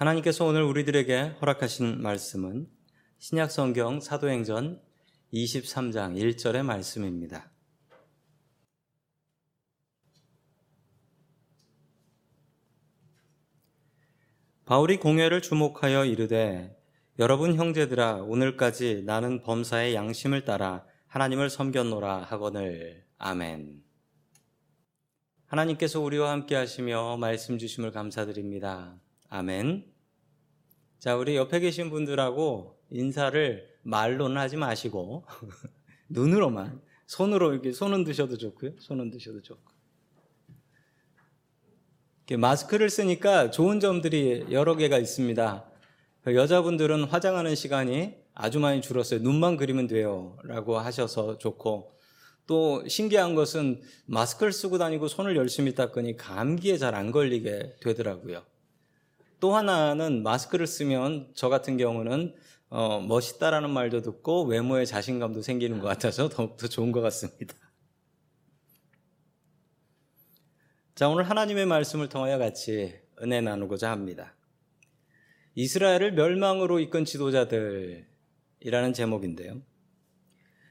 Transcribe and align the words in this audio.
하나님께서 0.00 0.46
오늘 0.46 0.62
우리들에게 0.62 1.36
허락하신 1.42 2.00
말씀은 2.00 2.66
신약 3.18 3.50
성경 3.50 4.00
사도행전 4.00 4.80
23장 5.30 6.16
1절의 6.16 6.62
말씀입니다. 6.62 7.50
바울이 14.64 14.96
공회를 14.96 15.42
주목하여 15.42 16.06
이르되 16.06 16.74
여러분 17.18 17.56
형제들아 17.56 18.22
오늘까지 18.22 19.02
나는 19.04 19.42
범사의 19.42 19.94
양심을 19.94 20.46
따라 20.46 20.82
하나님을 21.08 21.50
섬겼노라 21.50 22.22
하거늘 22.22 23.04
아멘. 23.18 23.82
하나님께서 25.44 26.00
우리와 26.00 26.30
함께 26.30 26.54
하시며 26.54 27.18
말씀 27.18 27.58
주심을 27.58 27.90
감사드립니다. 27.90 28.98
아멘. 29.28 29.89
자, 31.00 31.16
우리 31.16 31.34
옆에 31.34 31.60
계신 31.60 31.88
분들하고 31.88 32.78
인사를 32.90 33.66
말로는 33.84 34.36
하지 34.36 34.58
마시고 34.58 35.24
눈으로만 36.10 36.82
손으로 37.06 37.52
이렇게 37.52 37.72
손은 37.72 38.04
드셔도 38.04 38.36
좋고요. 38.36 38.72
손은 38.78 39.10
드셔도 39.10 39.40
좋고. 39.40 39.62
마스크를 42.38 42.90
쓰니까 42.90 43.50
좋은 43.50 43.80
점들이 43.80 44.48
여러 44.50 44.76
개가 44.76 44.98
있습니다. 44.98 45.64
여자분들은 46.26 47.04
화장하는 47.04 47.54
시간이 47.54 48.14
아주 48.34 48.60
많이 48.60 48.82
줄었어요. 48.82 49.20
눈만 49.20 49.56
그리면 49.56 49.86
돼요. 49.86 50.36
라고 50.44 50.78
하셔서 50.78 51.38
좋고, 51.38 51.92
또 52.46 52.86
신기한 52.86 53.34
것은 53.34 53.80
마스크를 54.04 54.52
쓰고 54.52 54.76
다니고 54.76 55.08
손을 55.08 55.34
열심히 55.34 55.74
닦으니 55.74 56.18
감기에 56.18 56.76
잘 56.76 56.94
안 56.94 57.10
걸리게 57.10 57.76
되더라고요. 57.80 58.44
또 59.40 59.56
하나는 59.56 60.22
마스크를 60.22 60.66
쓰면 60.66 61.32
저 61.34 61.48
같은 61.48 61.76
경우는 61.76 62.34
어, 62.68 63.00
멋있다라는 63.00 63.70
말도 63.70 64.02
듣고 64.02 64.44
외모에 64.44 64.84
자신감도 64.84 65.42
생기는 65.42 65.80
것 65.80 65.88
같아서 65.88 66.28
더욱더 66.28 66.68
좋은 66.68 66.92
것 66.92 67.00
같습니다. 67.00 67.54
자, 70.94 71.08
오늘 71.08 71.28
하나님의 71.28 71.66
말씀을 71.66 72.08
통하여 72.08 72.38
같이 72.38 72.94
은혜 73.22 73.40
나누고자 73.40 73.90
합니다. 73.90 74.36
이스라엘을 75.54 76.12
멸망으로 76.12 76.78
이끈 76.78 77.04
지도자들이라는 77.04 78.92
제목인데요. 78.94 79.62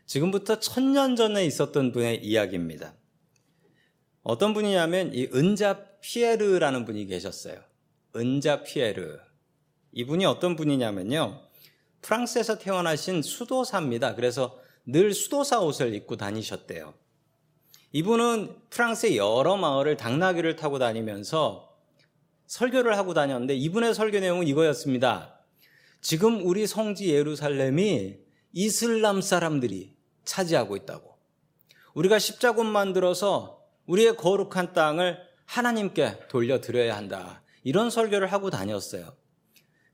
지금부터 0.06 0.60
천년 0.60 1.16
전에 1.16 1.46
있었던 1.46 1.92
분의 1.92 2.24
이야기입니다. 2.24 2.94
어떤 4.24 4.54
분이냐면 4.54 5.14
이 5.14 5.28
은자 5.34 5.86
피에르라는 6.02 6.86
분이 6.86 7.08
계셨어요. 7.08 7.69
은자 8.16 8.64
피에르. 8.64 9.20
이분이 9.92 10.26
어떤 10.26 10.56
분이냐면요. 10.56 11.42
프랑스에서 12.02 12.58
태어나신 12.58 13.22
수도사입니다. 13.22 14.16
그래서 14.16 14.60
늘 14.86 15.14
수도사 15.14 15.60
옷을 15.60 15.94
입고 15.94 16.18
다니셨대요. 16.18 16.94
이분은 17.92 18.56
프랑스의 18.70 19.18
여러 19.18 19.58
마을을 19.58 19.98
당나귀를 19.98 20.56
타고 20.56 20.80
다니면서 20.80 21.76
설교를 22.48 22.98
하고 22.98 23.14
다녔는데 23.14 23.56
이분의 23.56 23.94
설교 23.94 24.20
내용은 24.20 24.48
이거였습니다. 24.48 25.40
지금 26.02 26.46
우리 26.46 26.66
성지 26.66 27.14
예루살렘이 27.14 28.18
이슬람 28.54 29.22
사람들이 29.22 29.96
차지하고 30.24 30.76
있다고. 30.78 31.18
우리가 31.94 32.18
십자군 32.20 32.68
만들어서 32.68 33.62
우리의 33.86 34.16
거룩한 34.16 34.74
땅을 34.74 35.20
하나님께 35.46 36.28
돌려드려야 36.30 36.96
한다. 36.96 37.42
이런 37.64 37.90
설교를 37.90 38.32
하고 38.32 38.50
다녔어요. 38.50 39.16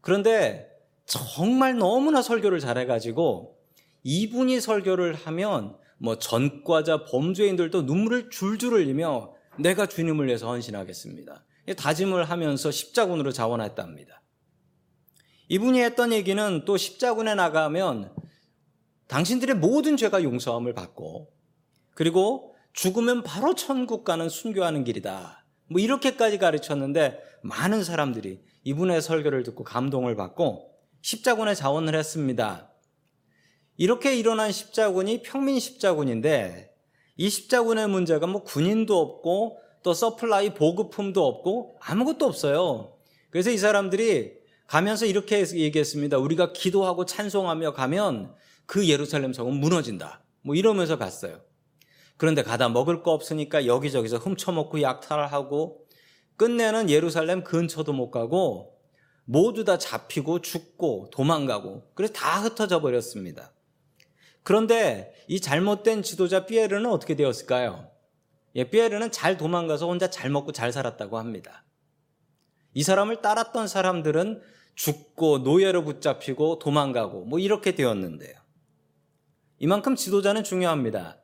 그런데 0.02 0.70
정말 1.06 1.78
너무나 1.78 2.22
설교를 2.22 2.60
잘해가지고 2.60 3.58
이분이 4.04 4.60
설교를 4.62 5.16
하면 5.16 5.78
뭐 5.98 6.20
전과자 6.20 7.06
범죄인들도 7.06 7.84
눈물을 7.84 8.30
줄줄 8.30 8.74
흘리며 8.74 9.34
내가 9.60 9.86
주님을 9.86 10.28
위해서 10.28 10.48
헌신하겠습니다. 10.48 11.44
다짐을 11.78 12.26
하면서 12.26 12.70
십자군으로 12.70 13.32
자원했답니다. 13.32 14.22
이분이 15.48 15.82
했던 15.82 16.12
얘기는 16.12 16.66
또 16.66 16.78
십자군에 16.78 17.36
나가면 17.36 18.14
당신들의 19.08 19.56
모든 19.56 19.98
죄가 19.98 20.24
용서함을 20.24 20.74
받고 20.74 21.32
그리고 21.94 22.56
죽으면 22.74 23.24
바로 23.24 23.56
천국 23.56 24.04
가는 24.04 24.28
순교하는 24.28 24.84
길이다. 24.84 25.45
뭐 25.70 25.80
이렇게까지 25.80 26.38
가르쳤는데 26.38 27.20
많은 27.42 27.84
사람들이 27.84 28.42
이분의 28.64 29.02
설교를 29.02 29.44
듣고 29.44 29.64
감동을 29.64 30.16
받고 30.16 30.72
십자군에 31.02 31.54
자원을 31.54 31.96
했습니다. 31.96 32.72
이렇게 33.78 34.16
일어난 34.16 34.52
십자군이 34.52 35.22
평민 35.22 35.60
십자군인데 35.60 36.72
이 37.18 37.30
십자군의 37.30 37.88
문제가 37.88 38.28
뭐 38.28 38.44
군인도 38.44 39.00
없고 39.00 39.60
또 39.84 39.94
서플라이 39.94 40.56
보급품도 40.56 41.26
없고 41.26 41.78
아무것도 41.82 42.26
없어요. 42.26 42.98
그래서 43.30 43.52
이 43.52 43.58
사람들이 43.58 44.34
가면서 44.68 45.06
이렇게 45.06 45.40
얘기했습니다. 45.40 46.18
우리가 46.18 46.54
기도하고 46.54 47.06
찬송하며 47.06 47.74
가면 47.74 48.34
그 48.66 48.88
예루살렘 48.88 49.32
성은 49.32 49.54
무너진다. 49.54 50.24
뭐 50.42 50.56
이러면서 50.56 50.98
갔어요. 50.98 51.42
그런데 52.18 52.44
가다 52.44 52.70
먹을 52.70 53.04
거 53.04 53.12
없으니까 53.12 53.66
여기저기서 53.66 54.18
훔쳐먹고 54.18 54.82
약탈하고 54.82 55.86
끝내는 56.38 56.90
예루살렘 56.90 57.44
근처도 57.44 57.94
못 57.94 58.12
가고 58.12 58.78
모두 59.26 59.64
다 59.64 59.78
잡히고 59.78 60.42
죽고 60.42 61.10
도망가고 61.12 61.92
그래서 61.94 62.14
다 62.14 62.42
흩어져 62.42 62.82
버렸습니다. 62.82 63.52
그런데 64.44 65.14
이 65.28 65.42
잘못된 65.42 66.04
지도자 66.04 66.46
피에르는 66.46 66.90
어떻게 66.90 67.16
되었을까요? 67.16 67.90
예, 68.56 68.70
피에르는 68.70 69.12
잘 69.12 69.38
도망가서 69.38 69.88
혼자 69.88 70.10
잘 70.10 70.30
먹고 70.30 70.52
잘 70.52 70.72
살았다고 70.72 71.18
합니다. 71.18 71.66
이 72.74 72.84
사람을 72.84 73.22
따랐던 73.22 73.68
사람들은 73.68 74.42
죽고 74.76 75.40
노예로 75.40 75.84
붙잡히고 75.84 76.60
도망가고 76.60 77.26
뭐 77.26 77.40
이렇게 77.40 77.74
되었는데요. 77.74 78.36
이만큼 79.58 79.96
지도자는 79.96 80.44
중요합니다. 80.44 81.18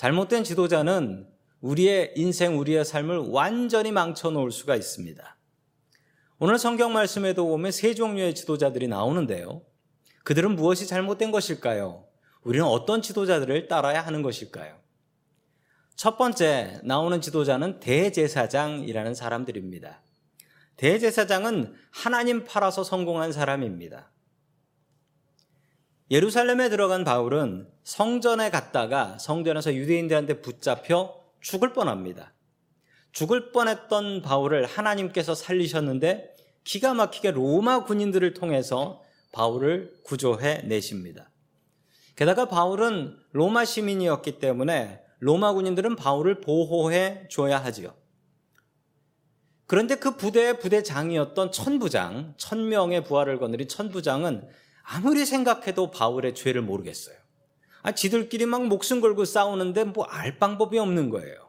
잘못된 0.00 0.44
지도자는 0.44 1.28
우리의 1.60 2.14
인생, 2.16 2.58
우리의 2.58 2.86
삶을 2.86 3.18
완전히 3.18 3.92
망쳐놓을 3.92 4.50
수가 4.50 4.74
있습니다. 4.74 5.36
오늘 6.38 6.58
성경 6.58 6.94
말씀에도 6.94 7.46
보면 7.46 7.70
세 7.70 7.92
종류의 7.92 8.34
지도자들이 8.34 8.88
나오는데요. 8.88 9.60
그들은 10.24 10.56
무엇이 10.56 10.86
잘못된 10.86 11.30
것일까요? 11.32 12.06
우리는 12.44 12.64
어떤 12.64 13.02
지도자들을 13.02 13.68
따라야 13.68 14.00
하는 14.00 14.22
것일까요? 14.22 14.78
첫 15.96 16.16
번째 16.16 16.80
나오는 16.82 17.20
지도자는 17.20 17.80
대제사장이라는 17.80 19.14
사람들입니다. 19.14 20.02
대제사장은 20.78 21.74
하나님 21.90 22.46
팔아서 22.46 22.84
성공한 22.84 23.32
사람입니다. 23.32 24.10
예루살렘에 26.10 26.68
들어간 26.70 27.04
바울은 27.04 27.68
성전에 27.84 28.50
갔다가 28.50 29.16
성전에서 29.18 29.74
유대인들한테 29.74 30.40
붙잡혀 30.40 31.14
죽을 31.40 31.72
뻔합니다. 31.72 32.32
죽을 33.12 33.52
뻔했던 33.52 34.22
바울을 34.22 34.66
하나님께서 34.66 35.36
살리셨는데 35.36 36.34
기가 36.64 36.94
막히게 36.94 37.30
로마 37.30 37.84
군인들을 37.84 38.34
통해서 38.34 39.02
바울을 39.32 40.00
구조해 40.02 40.62
내십니다. 40.64 41.30
게다가 42.16 42.46
바울은 42.46 43.16
로마 43.30 43.64
시민이었기 43.64 44.40
때문에 44.40 45.00
로마 45.20 45.52
군인들은 45.52 45.94
바울을 45.94 46.40
보호해 46.40 47.28
줘야 47.30 47.62
하지요. 47.62 47.94
그런데 49.66 49.94
그 49.94 50.16
부대의 50.16 50.58
부대장이었던 50.58 51.52
천부장, 51.52 52.34
천명의 52.36 53.04
부하를 53.04 53.38
거느린 53.38 53.68
천부장은 53.68 54.48
아무리 54.92 55.24
생각해도 55.24 55.92
바울의 55.92 56.34
죄를 56.34 56.62
모르겠어요. 56.62 57.14
아, 57.82 57.92
지들끼리 57.92 58.46
막 58.46 58.66
목숨 58.66 59.00
걸고 59.00 59.24
싸우는데 59.24 59.84
뭐 59.84 60.04
알 60.08 60.38
방법이 60.38 60.78
없는 60.78 61.10
거예요. 61.10 61.48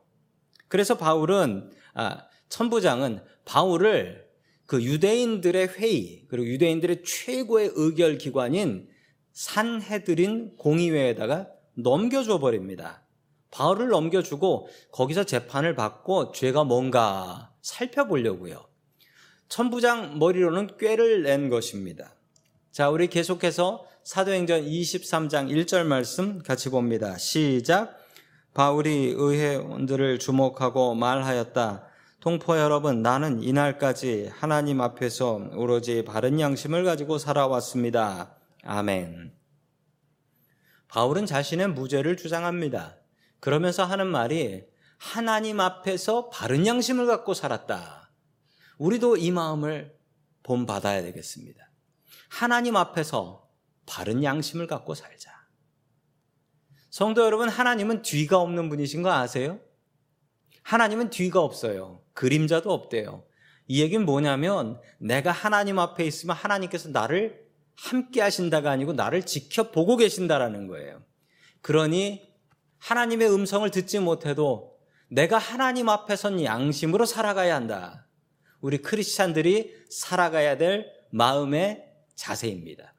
그래서 0.67 0.95
바울은, 0.95 1.71
아, 1.95 2.27
천부장은 2.49 3.23
바울을 3.45 4.27
그 4.67 4.83
유대인들의 4.83 5.69
회의, 5.69 6.25
그리고 6.27 6.47
유대인들의 6.47 7.03
최고의 7.03 7.71
의결 7.73 8.19
기관인 8.19 8.87
산해드린 9.33 10.55
공의회에다가 10.57 11.49
넘겨줘 11.73 12.39
버립니다. 12.39 13.03
바울을 13.49 13.89
넘겨주고 13.89 14.67
거기서 14.91 15.23
재판을 15.23 15.75
받고 15.75 16.31
죄가 16.31 16.63
뭔가 16.63 17.51
살펴보려고요. 17.61 18.67
천부장 19.49 20.19
머리로는 20.19 20.77
꾀를 20.77 21.23
낸 21.23 21.49
것입니다. 21.49 22.13
자, 22.71 22.89
우리 22.89 23.07
계속해서 23.07 23.85
사도행전 24.05 24.63
23장 24.63 25.49
1절 25.49 25.83
말씀 25.83 26.41
같이 26.41 26.69
봅니다. 26.69 27.17
시작. 27.17 27.97
바울이 28.53 29.13
의회원들을 29.17 30.19
주목하고 30.19 30.95
말하였다. 30.95 31.83
동포 32.21 32.57
여러분, 32.57 33.01
나는 33.01 33.43
이날까지 33.43 34.29
하나님 34.31 34.79
앞에서 34.79 35.49
오로지 35.53 36.05
바른 36.05 36.39
양심을 36.39 36.85
가지고 36.85 37.17
살아왔습니다. 37.17 38.37
아멘. 38.63 39.33
바울은 40.87 41.25
자신의 41.25 41.71
무죄를 41.71 42.15
주장합니다. 42.15 42.95
그러면서 43.41 43.83
하는 43.83 44.07
말이 44.07 44.63
하나님 44.97 45.59
앞에서 45.59 46.29
바른 46.29 46.65
양심을 46.65 47.05
갖고 47.05 47.33
살았다. 47.33 48.13
우리도 48.77 49.17
이 49.17 49.29
마음을 49.31 49.93
본받아야 50.43 51.01
되겠습니다. 51.01 51.70
하나님 52.31 52.77
앞에서 52.77 53.45
바른 53.85 54.23
양심을 54.23 54.65
갖고 54.65 54.95
살자. 54.95 55.31
성도 56.89 57.25
여러분, 57.25 57.49
하나님은 57.49 58.03
뒤가 58.03 58.39
없는 58.39 58.69
분이신 58.69 59.01
거 59.01 59.11
아세요? 59.11 59.59
하나님은 60.63 61.09
뒤가 61.09 61.41
없어요. 61.41 62.01
그림자도 62.13 62.71
없대요. 62.71 63.25
이 63.67 63.81
얘기는 63.81 64.03
뭐냐면 64.05 64.79
내가 64.97 65.31
하나님 65.31 65.77
앞에 65.77 66.05
있으면 66.05 66.35
하나님께서 66.35 66.89
나를 66.89 67.45
함께 67.75 68.21
하신다가 68.21 68.71
아니고 68.71 68.93
나를 68.93 69.25
지켜보고 69.25 69.97
계신다라는 69.97 70.67
거예요. 70.67 71.03
그러니 71.61 72.33
하나님의 72.77 73.29
음성을 73.29 73.69
듣지 73.71 73.99
못해도 73.99 74.77
내가 75.09 75.37
하나님 75.37 75.89
앞에선 75.89 76.43
양심으로 76.43 77.05
살아가야 77.05 77.53
한다. 77.55 78.07
우리 78.61 78.77
크리스찬들이 78.77 79.75
살아가야 79.89 80.57
될 80.57 80.87
마음의 81.11 81.90
자세입니다. 82.21 82.93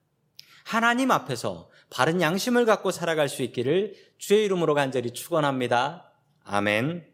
하나님 0.64 1.10
앞에서 1.12 1.70
바른 1.90 2.20
양심을 2.20 2.64
갖고 2.64 2.90
살아갈 2.90 3.28
수 3.28 3.42
있기를 3.42 3.94
주의 4.18 4.44
이름으로 4.44 4.74
간절히 4.74 5.12
축원합니다. 5.12 6.12
아멘. 6.44 7.06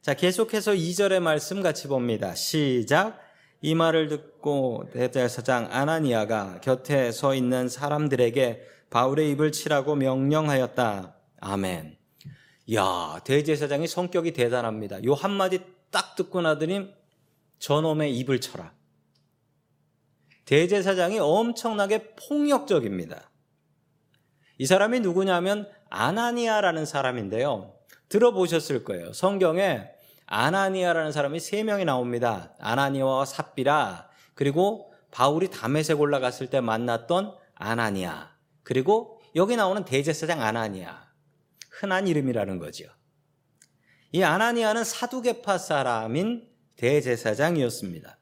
자, 0.00 0.14
계속해서 0.14 0.72
2절의 0.72 1.20
말씀 1.20 1.62
같이 1.62 1.88
봅니다. 1.88 2.34
시작. 2.34 3.18
이 3.60 3.74
말을 3.74 4.08
듣고 4.08 4.88
대제사장 4.92 5.68
아나니아가 5.70 6.60
곁에 6.62 7.12
서 7.12 7.34
있는 7.34 7.68
사람들에게 7.68 8.62
바울의 8.90 9.30
입을 9.32 9.52
치라고 9.52 9.94
명령하였다. 9.94 11.16
아멘. 11.40 11.98
야, 12.74 13.20
대제사장이 13.24 13.88
성격이 13.88 14.32
대단합니다. 14.32 15.04
요 15.04 15.12
한마디 15.14 15.60
딱 15.90 16.16
듣고 16.16 16.40
나더니 16.40 16.94
저놈의 17.58 18.16
입을 18.18 18.40
쳐라. 18.40 18.72
대제사장이 20.46 21.18
엄청나게 21.18 22.14
폭력적입니다. 22.14 23.30
이 24.58 24.66
사람이 24.66 25.00
누구냐면 25.00 25.68
아나니아라는 25.90 26.86
사람인데요. 26.86 27.74
들어보셨을 28.08 28.84
거예요. 28.84 29.12
성경에 29.12 29.88
아나니아라는 30.26 31.12
사람이 31.12 31.40
세 31.40 31.62
명이 31.62 31.84
나옵니다. 31.84 32.54
아나니아와 32.58 33.24
삽비라 33.24 34.08
그리고 34.34 34.92
바울이 35.10 35.50
담에색 35.50 36.00
올라갔을 36.00 36.48
때 36.48 36.60
만났던 36.60 37.34
아나니아 37.54 38.30
그리고 38.62 39.20
여기 39.34 39.56
나오는 39.56 39.84
대제사장 39.84 40.42
아나니아 40.42 41.06
흔한 41.70 42.08
이름이라는 42.08 42.58
거죠. 42.58 42.86
이 44.12 44.22
아나니아는 44.22 44.84
사두개파 44.84 45.58
사람인 45.58 46.48
대제사장이었습니다. 46.76 48.18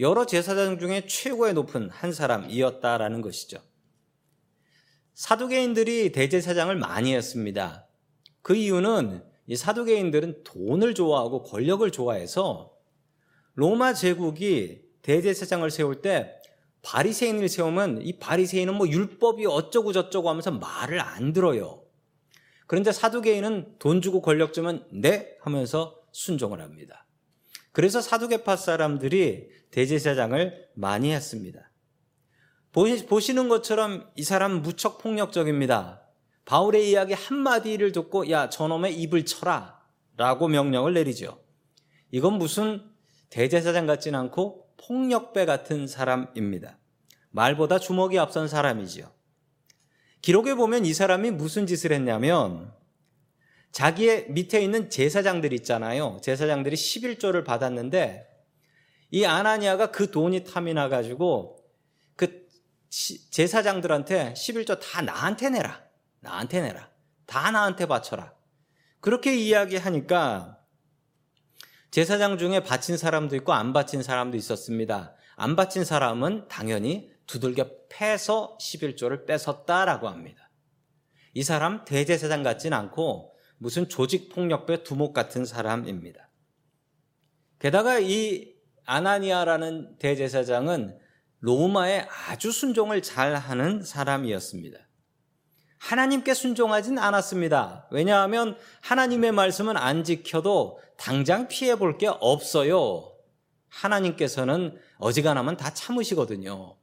여러 0.00 0.26
제사장 0.26 0.78
중에 0.78 1.06
최고의 1.06 1.54
높은 1.54 1.90
한 1.90 2.12
사람이었다라는 2.12 3.20
것이죠. 3.20 3.58
사두개인들이 5.14 6.12
대제사장을 6.12 6.74
많이 6.76 7.14
했습니다. 7.14 7.86
그 8.40 8.54
이유는 8.54 9.22
이 9.46 9.56
사두개인들은 9.56 10.44
돈을 10.44 10.94
좋아하고 10.94 11.42
권력을 11.42 11.88
좋아해서 11.90 12.72
로마 13.54 13.92
제국이 13.92 14.82
대제사장을 15.02 15.70
세울 15.70 16.00
때 16.00 16.34
바리새인을 16.82 17.48
세우면 17.48 18.02
이 18.02 18.18
바리새인은 18.18 18.74
뭐 18.74 18.88
율법이 18.88 19.46
어쩌고 19.46 19.92
저쩌고 19.92 20.28
하면서 20.28 20.50
말을 20.50 21.00
안 21.00 21.32
들어요. 21.32 21.84
그런데 22.66 22.90
사두개인은 22.90 23.76
돈 23.78 24.00
주고 24.00 24.22
권력 24.22 24.52
주면 24.52 24.86
네 24.90 25.36
하면서 25.42 26.00
순종을 26.12 26.60
합니다. 26.60 27.01
그래서 27.72 28.00
사두개파 28.00 28.56
사람들이 28.56 29.48
대제사장을 29.70 30.68
많이 30.74 31.12
했습니다. 31.12 31.70
보시는 32.72 33.48
것처럼 33.48 34.10
이 34.14 34.22
사람 34.22 34.62
무척 34.62 34.98
폭력적입니다. 34.98 36.02
바울의 36.44 36.90
이야기 36.90 37.14
한마디를 37.14 37.92
듣고 37.92 38.30
야 38.30 38.48
저놈의 38.48 39.00
입을 39.00 39.24
쳐라 39.24 39.80
라고 40.16 40.48
명령을 40.48 40.94
내리죠. 40.94 41.42
이건 42.10 42.34
무슨 42.34 42.82
대제사장 43.30 43.86
같진 43.86 44.14
않고 44.14 44.68
폭력배 44.76 45.46
같은 45.46 45.86
사람입니다. 45.86 46.78
말보다 47.30 47.78
주먹이 47.78 48.18
앞선 48.18 48.48
사람이지요. 48.48 49.10
기록에 50.20 50.54
보면 50.54 50.84
이 50.84 50.92
사람이 50.92 51.30
무슨 51.30 51.66
짓을 51.66 51.92
했냐면 51.92 52.72
자기의 53.72 54.26
밑에 54.28 54.62
있는 54.62 54.90
제사장들 54.90 55.52
있잖아요. 55.54 56.20
제사장들이 56.22 56.76
11조를 56.76 57.44
받았는데 57.44 58.28
이 59.10 59.24
아나니아가 59.24 59.90
그 59.90 60.10
돈이 60.10 60.44
탐이 60.44 60.74
나가지고 60.74 61.58
그 62.16 62.46
제사장들한테 62.88 64.34
11조 64.34 64.78
다 64.80 65.02
나한테 65.02 65.50
내라. 65.50 65.82
나한테 66.20 66.60
내라. 66.60 66.90
다 67.26 67.50
나한테 67.50 67.86
바쳐라. 67.86 68.34
그렇게 69.00 69.34
이야기하니까 69.34 70.58
제사장 71.90 72.38
중에 72.38 72.60
바친 72.60 72.96
사람도 72.96 73.36
있고 73.36 73.52
안 73.52 73.72
바친 73.72 74.02
사람도 74.02 74.36
있었습니다. 74.36 75.14
안 75.36 75.56
바친 75.56 75.84
사람은 75.84 76.48
당연히 76.48 77.10
두들겨 77.26 77.68
패서 77.88 78.56
11조를 78.60 79.26
뺏었다라고 79.26 80.08
합니다. 80.08 80.50
이 81.34 81.42
사람 81.42 81.84
대제사장 81.84 82.42
같진 82.42 82.72
않고 82.74 83.31
무슨 83.62 83.88
조직폭력배 83.88 84.82
두목 84.82 85.14
같은 85.14 85.44
사람입니다. 85.44 86.28
게다가 87.60 88.00
이 88.00 88.54
아나니아라는 88.86 89.98
대제사장은 90.00 90.98
로마에 91.38 92.08
아주 92.26 92.50
순종을 92.50 93.02
잘 93.02 93.36
하는 93.36 93.84
사람이었습니다. 93.84 94.78
하나님께 95.78 96.34
순종하진 96.34 96.98
않았습니다. 96.98 97.86
왜냐하면 97.92 98.56
하나님의 98.80 99.30
말씀은 99.30 99.76
안 99.76 100.02
지켜도 100.02 100.80
당장 100.96 101.46
피해 101.46 101.76
볼 101.76 101.98
게 101.98 102.08
없어요. 102.08 103.12
하나님께서는 103.68 104.76
어지간하면 104.98 105.56
다 105.56 105.72
참으시거든요. 105.72 106.76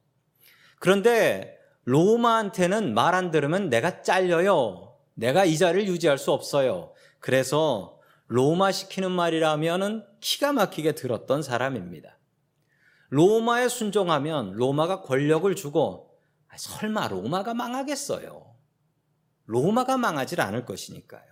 그런데 0.78 1.58
로마한테는 1.84 2.94
말 2.94 3.14
안 3.14 3.30
들으면 3.30 3.68
내가 3.68 4.00
잘려요. 4.00 4.89
내가 5.14 5.44
이 5.44 5.56
자리를 5.58 5.88
유지할 5.88 6.18
수 6.18 6.32
없어요. 6.32 6.92
그래서 7.18 8.00
로마 8.26 8.72
시키는 8.72 9.10
말이라면은 9.10 10.04
기가 10.20 10.52
막히게 10.52 10.94
들었던 10.94 11.42
사람입니다. 11.42 12.18
로마에 13.10 13.68
순종하면 13.68 14.52
로마가 14.52 15.02
권력을 15.02 15.52
주고 15.56 16.16
설마 16.56 17.08
로마가 17.08 17.54
망하겠어요. 17.54 18.54
로마가 19.46 19.96
망하지 19.96 20.40
않을 20.40 20.64
것이니까요. 20.64 21.24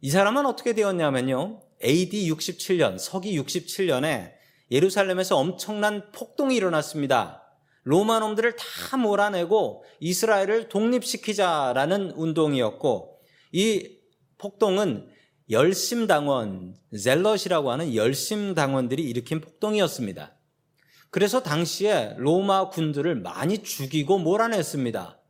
이 0.00 0.10
사람은 0.10 0.46
어떻게 0.46 0.72
되었냐면요. 0.72 1.62
AD 1.84 2.32
67년, 2.32 2.98
서기 2.98 3.38
67년에 3.38 4.32
예루살렘에서 4.70 5.36
엄청난 5.36 6.10
폭동이 6.12 6.56
일어났습니다. 6.56 7.41
로마 7.84 8.20
놈들을 8.20 8.56
다 8.56 8.96
몰아내고 8.96 9.84
이스라엘을 10.00 10.68
독립시키자라는 10.68 12.12
운동이었고 12.12 13.18
이 13.52 13.98
폭동은 14.38 15.08
열심당원, 15.50 16.76
젤럿이라고 16.96 17.70
하는 17.70 17.94
열심당원들이 17.94 19.02
일으킨 19.02 19.40
폭동이었습니다. 19.40 20.34
그래서 21.10 21.42
당시에 21.42 22.14
로마 22.16 22.70
군들을 22.70 23.16
많이 23.16 23.58
죽이고 23.58 24.18
몰아냈습니다. 24.18 25.20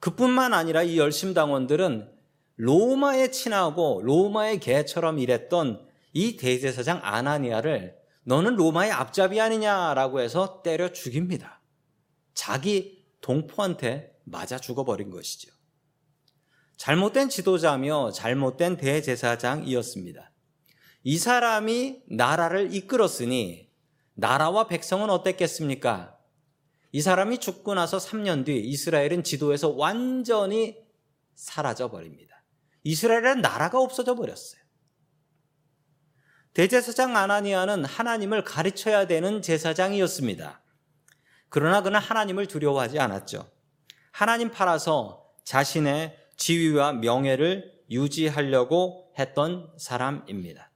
그뿐만 0.00 0.54
아니라 0.54 0.82
이 0.82 0.96
열심당원들은 0.96 2.10
로마에 2.56 3.30
친하고 3.30 4.00
로마의 4.02 4.60
개처럼 4.60 5.18
일했던 5.18 5.86
이 6.12 6.36
대제사장 6.36 7.00
아나니아를 7.02 7.97
너는 8.28 8.56
로마의 8.56 8.92
앞잡이 8.92 9.40
아니냐라고 9.40 10.20
해서 10.20 10.60
때려 10.62 10.92
죽입니다. 10.92 11.62
자기 12.34 13.06
동포한테 13.22 14.20
맞아 14.24 14.58
죽어버린 14.58 15.08
것이죠. 15.08 15.50
잘못된 16.76 17.30
지도자며 17.30 18.10
잘못된 18.12 18.76
대제사장이었습니다. 18.76 20.30
이 21.04 21.16
사람이 21.16 22.02
나라를 22.10 22.74
이끌었으니 22.74 23.70
나라와 24.12 24.68
백성은 24.68 25.08
어땠겠습니까? 25.08 26.18
이 26.92 27.00
사람이 27.00 27.38
죽고 27.38 27.72
나서 27.72 27.96
3년 27.96 28.44
뒤 28.44 28.58
이스라엘은 28.58 29.24
지도에서 29.24 29.70
완전히 29.70 30.76
사라져 31.34 31.90
버립니다. 31.90 32.44
이스라엘은 32.84 33.40
나라가 33.40 33.80
없어져 33.80 34.14
버렸어요. 34.14 34.67
대제사장 36.58 37.16
아나니아는 37.16 37.84
하나님을 37.84 38.42
가르쳐야 38.42 39.06
되는 39.06 39.42
제사장이었습니다. 39.42 40.60
그러나 41.48 41.84
그는 41.84 42.00
하나님을 42.00 42.46
두려워하지 42.46 42.98
않았죠. 42.98 43.48
하나님 44.10 44.50
팔아서 44.50 45.24
자신의 45.44 46.18
지위와 46.36 46.94
명예를 46.94 47.84
유지하려고 47.92 49.12
했던 49.16 49.70
사람입니다. 49.78 50.72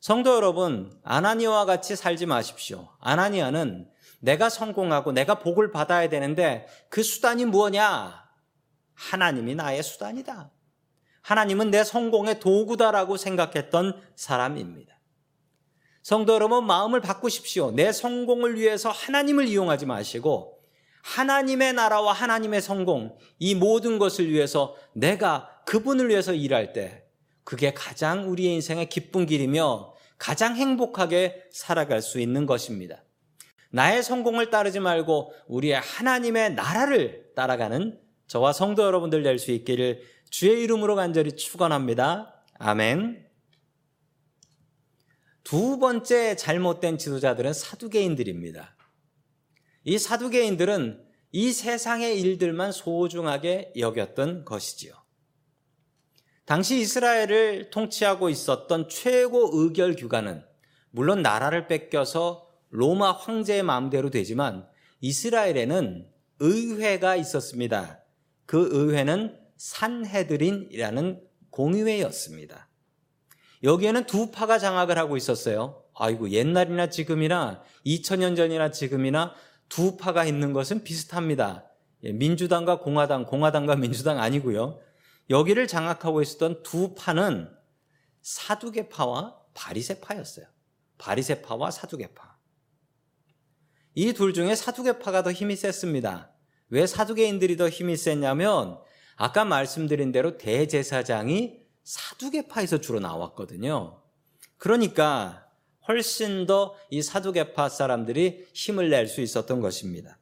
성도 0.00 0.34
여러분, 0.34 0.98
아나니아와 1.04 1.64
같이 1.64 1.94
살지 1.94 2.26
마십시오. 2.26 2.88
아나니아는 2.98 3.88
내가 4.18 4.48
성공하고 4.48 5.12
내가 5.12 5.36
복을 5.38 5.70
받아야 5.70 6.08
되는데 6.08 6.66
그 6.88 7.04
수단이 7.04 7.44
무엇냐? 7.44 8.28
하나님이 8.94 9.54
나의 9.54 9.84
수단이다. 9.84 10.50
하나님은 11.22 11.70
내 11.70 11.84
성공의 11.84 12.40
도구다라고 12.40 13.16
생각했던 13.16 14.00
사람입니다. 14.16 14.98
성도 16.02 16.32
여러분, 16.32 16.66
마음을 16.66 17.00
바꾸십시오. 17.00 17.72
내 17.72 17.92
성공을 17.92 18.58
위해서 18.58 18.90
하나님을 18.90 19.46
이용하지 19.46 19.86
마시고 19.86 20.58
하나님의 21.02 21.74
나라와 21.74 22.12
하나님의 22.12 22.62
성공, 22.62 23.16
이 23.38 23.54
모든 23.54 23.98
것을 23.98 24.30
위해서 24.30 24.76
내가 24.92 25.50
그분을 25.66 26.08
위해서 26.08 26.32
일할 26.32 26.72
때 26.72 27.04
그게 27.44 27.72
가장 27.74 28.30
우리의 28.30 28.54
인생의 28.54 28.88
기쁜 28.88 29.26
길이며 29.26 29.94
가장 30.18 30.56
행복하게 30.56 31.44
살아갈 31.50 32.02
수 32.02 32.20
있는 32.20 32.46
것입니다. 32.46 33.02
나의 33.70 34.02
성공을 34.02 34.50
따르지 34.50 34.80
말고 34.80 35.32
우리의 35.46 35.80
하나님의 35.80 36.54
나라를 36.54 37.30
따라가는 37.34 37.98
저와 38.26 38.52
성도 38.52 38.82
여러분들 38.82 39.22
될 39.22 39.38
수 39.38 39.50
있기를 39.50 40.02
주의 40.30 40.62
이름으로 40.62 40.94
간절히 40.94 41.36
축원합니다. 41.36 42.44
아멘. 42.54 43.28
두 45.42 45.78
번째 45.78 46.36
잘못된 46.36 46.98
지도자들은 46.98 47.52
사두개인들입니다. 47.52 48.76
이 49.84 49.98
사두개인들은 49.98 51.04
이 51.32 51.52
세상의 51.52 52.20
일들만 52.20 52.70
소중하게 52.70 53.72
여겼던 53.76 54.44
것이지요. 54.44 54.94
당시 56.44 56.78
이스라엘을 56.80 57.70
통치하고 57.70 58.28
있었던 58.28 58.88
최고 58.88 59.50
의결 59.52 59.94
기관은 59.94 60.44
물론 60.90 61.22
나라를 61.22 61.66
뺏겨서 61.66 62.48
로마 62.70 63.12
황제의 63.12 63.62
마음대로 63.62 64.10
되지만 64.10 64.68
이스라엘에는 65.00 66.08
의회가 66.40 67.16
있었습니다. 67.16 68.02
그 68.46 68.68
의회는 68.72 69.38
산헤드린이라는 69.60 71.20
공의회였습니다. 71.50 72.68
여기에는 73.62 74.06
두 74.06 74.30
파가 74.30 74.58
장악을 74.58 74.96
하고 74.96 75.18
있었어요. 75.18 75.84
아이고 75.94 76.30
옛날이나 76.30 76.88
지금이나 76.88 77.62
2000년 77.84 78.36
전이나 78.36 78.70
지금이나 78.70 79.34
두 79.68 79.98
파가 79.98 80.24
있는 80.24 80.54
것은 80.54 80.82
비슷합니다. 80.82 81.66
예, 82.04 82.12
민주당과 82.12 82.78
공화당, 82.78 83.26
공화당과 83.26 83.76
민주당 83.76 84.18
아니고요. 84.18 84.80
여기를 85.28 85.66
장악하고 85.68 86.22
있었던 86.22 86.62
두 86.62 86.94
파는 86.94 87.50
사두개파와 88.22 89.36
바리세파였어요. 89.52 90.46
바리세파와 90.96 91.70
사두개파. 91.70 92.38
이 93.94 94.12
둘 94.14 94.32
중에 94.32 94.54
사두개파가 94.54 95.22
더 95.22 95.32
힘이 95.32 95.54
셌습니다. 95.56 96.32
왜 96.70 96.86
사두개인들이 96.86 97.58
더 97.58 97.68
힘이 97.68 97.98
셌냐면 97.98 98.78
아까 99.22 99.44
말씀드린 99.44 100.12
대로 100.12 100.38
대제사장이 100.38 101.60
사두개파에서 101.84 102.80
주로 102.80 103.00
나왔거든요. 103.00 104.02
그러니까 104.56 105.46
훨씬 105.86 106.46
더 106.46 106.74
이 106.90 107.02
사두개파 107.02 107.68
사람들이 107.68 108.48
힘을 108.54 108.88
낼 108.88 109.08
수 109.08 109.20
있었던 109.20 109.60
것입니다. 109.60 110.18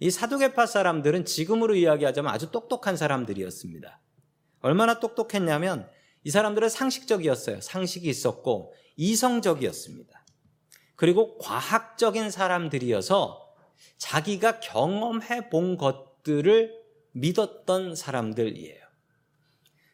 이 0.00 0.10
사두개파 0.10 0.66
사람들은 0.66 1.26
지금으로 1.26 1.76
이야기하자면 1.76 2.34
아주 2.34 2.50
똑똑한 2.50 2.96
사람들이었습니다. 2.96 4.00
얼마나 4.62 4.98
똑똑했냐면 4.98 5.88
이 6.24 6.30
사람들은 6.30 6.68
상식적이었어요. 6.68 7.60
상식이 7.60 8.08
있었고 8.08 8.74
이성적이었습니다. 8.96 10.26
그리고 10.96 11.38
과학적인 11.38 12.32
사람들이어서 12.32 13.54
자기가 13.98 14.58
경험해 14.58 15.50
본 15.50 15.76
것들을 15.76 16.83
믿었던 17.14 17.94
사람들이에요. 17.96 18.84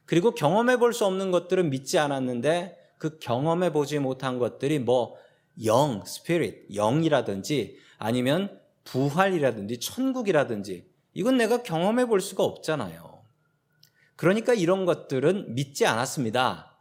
그리고 0.06 0.34
경험해 0.34 0.78
볼 0.78 0.92
수 0.92 1.04
없는 1.04 1.30
것들은 1.30 1.70
믿지 1.70 1.98
않았는데 1.98 2.76
그 2.98 3.18
경험해 3.18 3.72
보지 3.72 3.98
못한 3.98 4.38
것들이 4.38 4.78
뭐 4.78 5.16
영, 5.64 6.02
스피릿, 6.04 6.74
영이라든지 6.74 7.78
아니면 7.98 8.60
부활이라든지 8.84 9.78
천국이라든지 9.78 10.90
이건 11.14 11.36
내가 11.36 11.62
경험해 11.62 12.06
볼 12.06 12.20
수가 12.20 12.42
없잖아요. 12.44 13.22
그러니까 14.16 14.52
이런 14.52 14.84
것들은 14.84 15.54
믿지 15.54 15.86
않았습니다. 15.86 16.76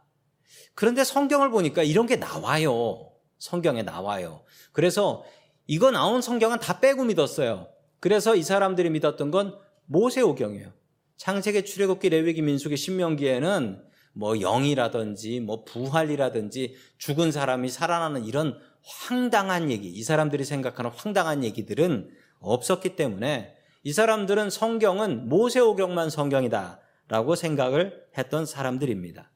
그런데 0.74 1.04
성경을 1.04 1.50
보니까 1.50 1.82
이런 1.82 2.06
게 2.06 2.16
나와요. 2.16 3.12
성경에 3.38 3.82
나와요. 3.82 4.44
그래서 4.72 5.24
이거 5.66 5.90
나온 5.90 6.20
성경은 6.20 6.58
다 6.58 6.80
빼고 6.80 7.04
믿었어요. 7.04 7.68
그래서 8.00 8.34
이 8.34 8.42
사람들이 8.42 8.90
믿었던 8.90 9.30
건 9.30 9.58
모세오경이에요. 9.90 10.72
창세기, 11.16 11.64
출애굽기, 11.64 12.08
레위기, 12.10 12.42
민수기, 12.42 12.76
신명기에는 12.76 13.82
뭐 14.12 14.36
영이라든지 14.36 15.40
뭐 15.40 15.64
부활이라든지 15.64 16.76
죽은 16.98 17.32
사람이 17.32 17.68
살아나는 17.68 18.24
이런 18.24 18.56
황당한 18.82 19.70
얘기, 19.70 19.88
이 19.88 20.02
사람들이 20.02 20.44
생각하는 20.44 20.90
황당한 20.92 21.44
얘기들은 21.44 22.08
없었기 22.38 22.96
때문에 22.96 23.54
이 23.82 23.92
사람들은 23.92 24.50
성경은 24.50 25.28
모세오경만 25.28 26.08
성경이다라고 26.08 27.34
생각을 27.34 28.04
했던 28.16 28.46
사람들입니다. 28.46 29.30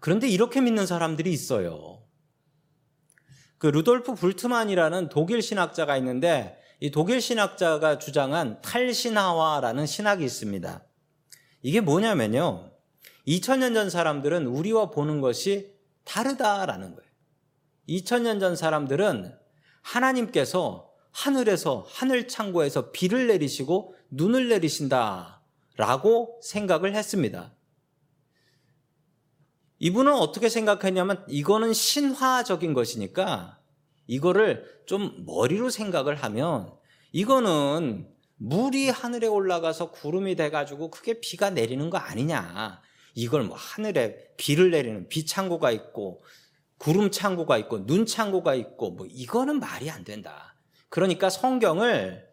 그런데 0.00 0.28
이렇게 0.28 0.60
믿는 0.60 0.86
사람들이 0.86 1.32
있어요. 1.32 2.02
그 3.58 3.68
루돌프 3.68 4.14
불트만이라는 4.14 5.10
독일 5.10 5.42
신학자가 5.42 5.96
있는데 5.98 6.59
이 6.80 6.90
독일 6.90 7.20
신학자가 7.20 7.98
주장한 7.98 8.62
탈신화와라는 8.62 9.86
신학이 9.86 10.24
있습니다. 10.24 10.82
이게 11.62 11.80
뭐냐면요. 11.80 12.72
2000년 13.26 13.74
전 13.74 13.90
사람들은 13.90 14.46
우리와 14.46 14.90
보는 14.90 15.20
것이 15.20 15.74
다르다라는 16.04 16.94
거예요. 16.94 17.10
2000년 17.88 18.40
전 18.40 18.56
사람들은 18.56 19.36
하나님께서 19.82 20.90
하늘에서 21.12 21.84
하늘 21.88 22.28
창고에서 22.28 22.92
비를 22.92 23.26
내리시고 23.26 23.94
눈을 24.10 24.48
내리신다라고 24.48 26.40
생각을 26.42 26.94
했습니다. 26.94 27.52
이분은 29.80 30.12
어떻게 30.12 30.48
생각했냐면 30.48 31.24
이거는 31.28 31.72
신화적인 31.72 32.74
것이니까 32.74 33.59
이거를 34.10 34.64
좀 34.86 35.24
머리로 35.24 35.70
생각을 35.70 36.16
하면 36.16 36.72
이거는 37.12 38.08
물이 38.38 38.88
하늘에 38.88 39.28
올라가서 39.28 39.92
구름이 39.92 40.34
돼가지고 40.34 40.90
크게 40.90 41.20
비가 41.20 41.50
내리는 41.50 41.88
거 41.90 41.98
아니냐. 41.98 42.82
이걸 43.14 43.44
뭐 43.44 43.56
하늘에 43.56 44.34
비를 44.36 44.72
내리는 44.72 45.08
비 45.08 45.24
창고가 45.26 45.70
있고 45.70 46.24
구름 46.78 47.12
창고가 47.12 47.56
있고 47.58 47.86
눈 47.86 48.04
창고가 48.04 48.56
있고 48.56 48.90
뭐 48.92 49.06
이거는 49.08 49.60
말이 49.60 49.88
안 49.90 50.02
된다. 50.02 50.56
그러니까 50.88 51.30
성경을 51.30 52.28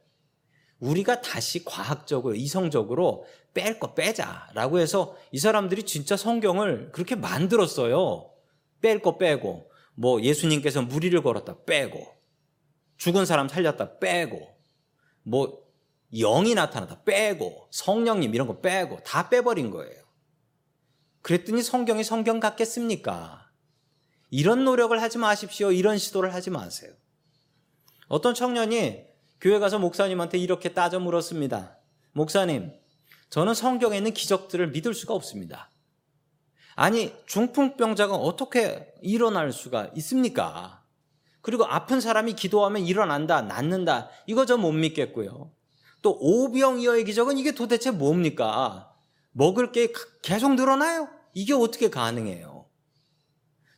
우리가 0.79 1.21
다시 1.21 1.63
과학적으로 1.63 2.33
이성적으로 2.33 3.25
뺄 3.53 3.79
거 3.79 3.93
빼자라고 3.93 4.79
해서 4.79 5.15
이 5.31 5.37
사람들이 5.37 5.83
진짜 5.83 6.17
성경을 6.17 6.91
그렇게 6.91 7.15
만들었어요. 7.15 8.31
뺄 8.81 8.99
거 8.99 9.17
빼고 9.17 9.66
뭐 9.99 10.21
예수님께서 10.21 10.83
무리를 10.83 11.19
걸었다 11.23 11.63
빼고 11.65 12.07
죽은 12.97 13.25
사람 13.25 13.49
살렸다 13.49 13.97
빼고 13.97 14.47
뭐 15.23 15.65
영이 16.13 16.53
나타났다 16.53 17.03
빼고 17.03 17.67
성령님 17.71 18.33
이런 18.35 18.47
거 18.47 18.61
빼고 18.61 18.99
다 19.03 19.27
빼버린 19.27 19.71
거예요. 19.71 20.03
그랬더니 21.23 21.63
성경이 21.63 22.03
성경 22.03 22.39
같겠습니까? 22.39 23.49
이런 24.29 24.63
노력을 24.63 25.01
하지 25.01 25.17
마십시오. 25.17 25.71
이런 25.71 25.97
시도를 25.97 26.33
하지 26.33 26.51
마세요. 26.51 26.93
어떤 28.07 28.35
청년이 28.35 29.03
교회 29.41 29.59
가서 29.59 29.79
목사님한테 29.79 30.37
이렇게 30.37 30.73
따져 30.73 30.99
물었습니다. 30.99 31.77
목사님, 32.13 32.71
저는 33.29 33.55
성경에 33.55 33.97
있는 33.97 34.13
기적들을 34.13 34.69
믿을 34.69 34.93
수가 34.93 35.15
없습니다. 35.15 35.71
아니, 36.77 37.11
중풍병자가 37.25 38.13
어떻게 38.15 38.93
일어날 39.01 39.51
수가 39.51 39.89
있습니까? 39.95 40.83
그리고 41.41 41.65
아픈 41.65 41.99
사람이 41.99 42.33
기도하면 42.33 42.83
일어난다, 42.83 43.41
낫는다. 43.41 44.09
이거 44.27 44.45
저 44.45 44.57
못 44.57 44.73
믿겠고요. 44.73 45.51
또 46.03 46.15
오병이어의 46.21 47.03
기적은 47.05 47.39
이게 47.39 47.51
도대체 47.53 47.89
뭡니까? 47.89 48.93
먹을 49.31 49.71
게 49.71 49.91
계속 50.21 50.53
늘어나요? 50.53 51.09
이게 51.33 51.53
어떻게 51.53 51.89
가능해요? 51.89 52.67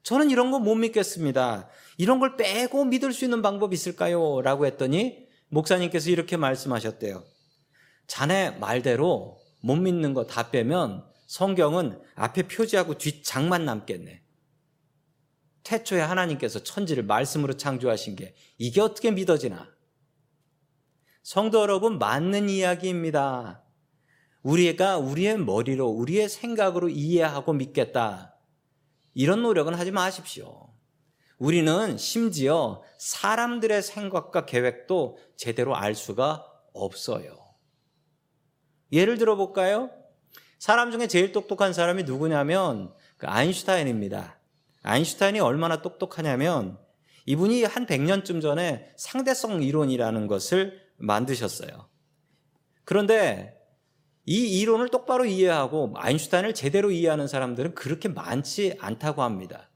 저는 0.03 0.29
이런 0.29 0.51
거 0.51 0.60
못 0.60 0.75
믿겠습니다. 0.75 1.70
이런 1.98 2.20
걸 2.20 2.36
빼고 2.36 2.84
믿을 2.84 3.13
수 3.13 3.24
있는 3.24 3.41
방법이 3.41 3.74
있을까요? 3.75 4.41
라고 4.41 4.65
했더니 4.65 5.25
목사님께서 5.48 6.10
이렇게 6.10 6.36
말씀하셨대요. 6.36 7.24
자네 8.08 8.51
말대로 8.60 9.38
못 9.62 9.77
믿는 9.77 10.13
거 10.13 10.25
다 10.27 10.51
빼면 10.51 11.06
성경은 11.29 12.01
앞에 12.15 12.48
표지하고 12.48 12.98
뒷 12.98 13.24
장만 13.24 13.63
남겠네. 13.63 14.24
태초에 15.62 16.01
하나님께서 16.01 16.63
천지를 16.63 17.03
말씀으로 17.03 17.53
창조하신 17.53 18.15
게 18.15 18.33
이게 18.57 18.81
어떻게 18.81 19.12
믿어지나? 19.12 19.69
성도 21.21 21.62
여러분, 21.62 22.00
맞는 22.00 22.50
이야기입니다. 22.50 23.63
우리가 24.41 24.98
우리의 24.98 25.38
머리로, 25.38 25.88
우리의 25.88 26.29
생각으로 26.29 26.89
이해하고 26.89 27.53
믿겠다. 27.53 28.36
이런 29.13 29.43
노력은 29.43 29.75
하지 29.75 29.91
마십시오. 29.91 30.74
우리는 31.38 31.95
심지어 32.00 32.81
사람들의 32.98 33.83
생각과 33.83 34.48
계획도 34.48 35.19
제대로 35.38 35.75
알 35.75 35.93
수가 35.93 36.43
없어요. 36.74 37.38
예를 38.91 39.19
들어 39.19 39.36
볼까요? 39.36 39.91
사람 40.59 40.91
중에 40.91 41.07
제일 41.07 41.31
똑똑한 41.31 41.73
사람이 41.73 42.03
누구냐면 42.03 42.93
그 43.17 43.27
아인슈타인입니다. 43.27 44.37
아인슈타인이 44.83 45.39
얼마나 45.39 45.81
똑똑하냐면 45.81 46.77
이분이 47.25 47.63
한 47.63 47.85
100년쯤 47.85 48.41
전에 48.41 48.91
상대성 48.97 49.63
이론이라는 49.63 50.27
것을 50.27 50.81
만드셨어요. 50.97 51.87
그런데 52.83 53.57
이 54.25 54.59
이론을 54.59 54.89
똑바로 54.89 55.25
이해하고 55.25 55.93
아인슈타인을 55.95 56.53
제대로 56.53 56.91
이해하는 56.91 57.27
사람들은 57.27 57.73
그렇게 57.73 58.09
많지 58.09 58.75
않다고 58.79 59.23
합니다. 59.23 59.69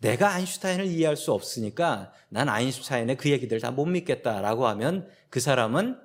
내가 0.00 0.32
아인슈타인을 0.34 0.86
이해할 0.86 1.16
수 1.16 1.32
없으니까 1.32 2.12
난 2.28 2.48
아인슈타인의 2.48 3.16
그 3.16 3.30
얘기들 3.30 3.60
다 3.60 3.70
못 3.70 3.86
믿겠다라고 3.86 4.66
하면 4.68 5.08
그 5.30 5.38
사람은 5.40 5.98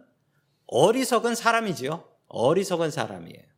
어리석은 0.67 1.35
사람이지요. 1.35 2.03
어리석은 2.27 2.91
사람이에요. 2.91 3.50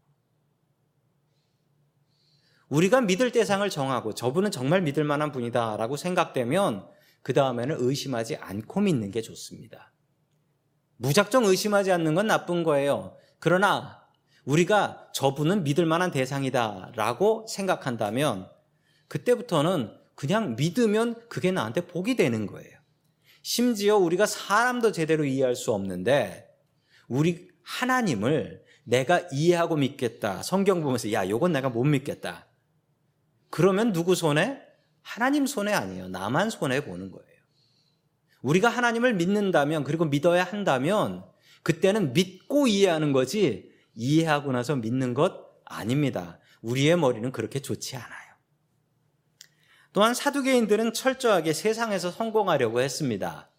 우리가 2.73 3.01
믿을 3.01 3.31
대상을 3.31 3.69
정하고 3.69 4.15
저분은 4.15 4.49
정말 4.49 4.81
믿을 4.81 5.03
만한 5.03 5.31
분이다라고 5.31 5.95
생각되면 5.95 6.87
그 7.21 7.31
다음에는 7.33 7.75
의심하지 7.79 8.37
않고 8.37 8.81
믿는 8.81 9.11
게 9.11 9.21
좋습니다. 9.21 9.93
무작정 10.97 11.45
의심하지 11.45 11.91
않는 11.91 12.15
건 12.15 12.25
나쁜 12.25 12.63
거예요. 12.63 13.15
그러나 13.37 14.01
우리가 14.45 15.07
저분은 15.13 15.63
믿을 15.63 15.85
만한 15.85 16.09
대상이다라고 16.09 17.45
생각한다면 17.47 18.49
그때부터는 19.07 19.95
그냥 20.15 20.55
믿으면 20.55 21.27
그게 21.29 21.51
나한테 21.51 21.85
복이 21.85 22.15
되는 22.15 22.47
거예요. 22.47 22.71
심지어 23.43 23.97
우리가 23.97 24.25
사람도 24.25 24.91
제대로 24.93 25.25
이해할 25.25 25.55
수 25.55 25.73
없는데 25.73 26.47
우리 27.07 27.49
하나님을 27.61 28.63
내가 28.83 29.21
이해하고 29.31 29.75
믿겠다. 29.75 30.41
성경 30.41 30.81
보면서 30.81 31.11
야, 31.11 31.29
요건 31.29 31.51
내가 31.51 31.69
못 31.69 31.83
믿겠다. 31.83 32.47
그러면 33.53 33.93
누구 33.93 34.15
손에? 34.15 34.59
하나님 35.03 35.45
손에 35.45 35.73
아니에요. 35.73 36.07
나만 36.07 36.49
손에 36.49 36.83
보는 36.83 37.11
거예요. 37.11 37.27
우리가 38.41 38.67
하나님을 38.67 39.13
믿는다면 39.13 39.83
그리고 39.83 40.05
믿어야 40.05 40.43
한다면 40.43 41.23
그때는 41.61 42.13
믿고 42.13 42.65
이해하는 42.65 43.11
거지 43.11 43.71
이해하고 43.93 44.51
나서 44.53 44.75
믿는 44.75 45.13
것 45.13 45.35
아닙니다. 45.65 46.39
우리의 46.63 46.97
머리는 46.97 47.31
그렇게 47.31 47.61
좋지 47.61 47.95
않아요. 47.95 48.33
또한 49.91 50.15
사두개인들은 50.15 50.93
철저하게 50.93 51.53
세상에서 51.53 52.09
성공하려고 52.09 52.81
했습니다. 52.81 53.51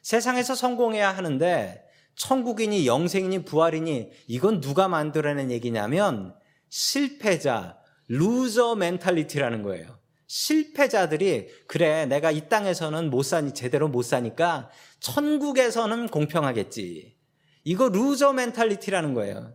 세상에서 0.00 0.54
성공해야 0.54 1.14
하는데 1.14 1.86
천국이니 2.14 2.86
영생이니 2.86 3.44
부활이니 3.44 4.10
이건 4.26 4.62
누가 4.62 4.88
만들어낸 4.88 5.50
얘기냐면 5.50 6.34
실패자, 6.70 7.83
loser 8.08 8.74
mentality라는 8.76 9.62
거예요. 9.62 9.98
실패자들이 10.26 11.48
그래 11.66 12.06
내가 12.06 12.30
이 12.30 12.48
땅에서는 12.48 13.10
못 13.10 13.22
사니 13.22 13.54
제대로 13.54 13.88
못 13.88 14.02
사니까 14.02 14.70
천국에서는 15.00 16.08
공평하겠지. 16.08 17.16
이거 17.64 17.88
loser 17.88 18.32
mentality라는 18.32 19.14
거예요. 19.14 19.54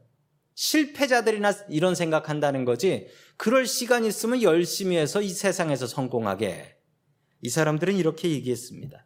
실패자들이나 0.55 1.53
이런 1.69 1.95
생각한다는 1.95 2.65
거지. 2.65 3.07
그럴 3.38 3.65
시간 3.65 4.03
있으면 4.03 4.41
열심히 4.41 4.97
해서 4.97 5.21
이 5.21 5.29
세상에서 5.29 5.88
성공하게. 5.88 6.75
이 7.41 7.49
사람들은 7.49 7.95
이렇게 7.95 8.29
얘기했습니다. 8.29 9.05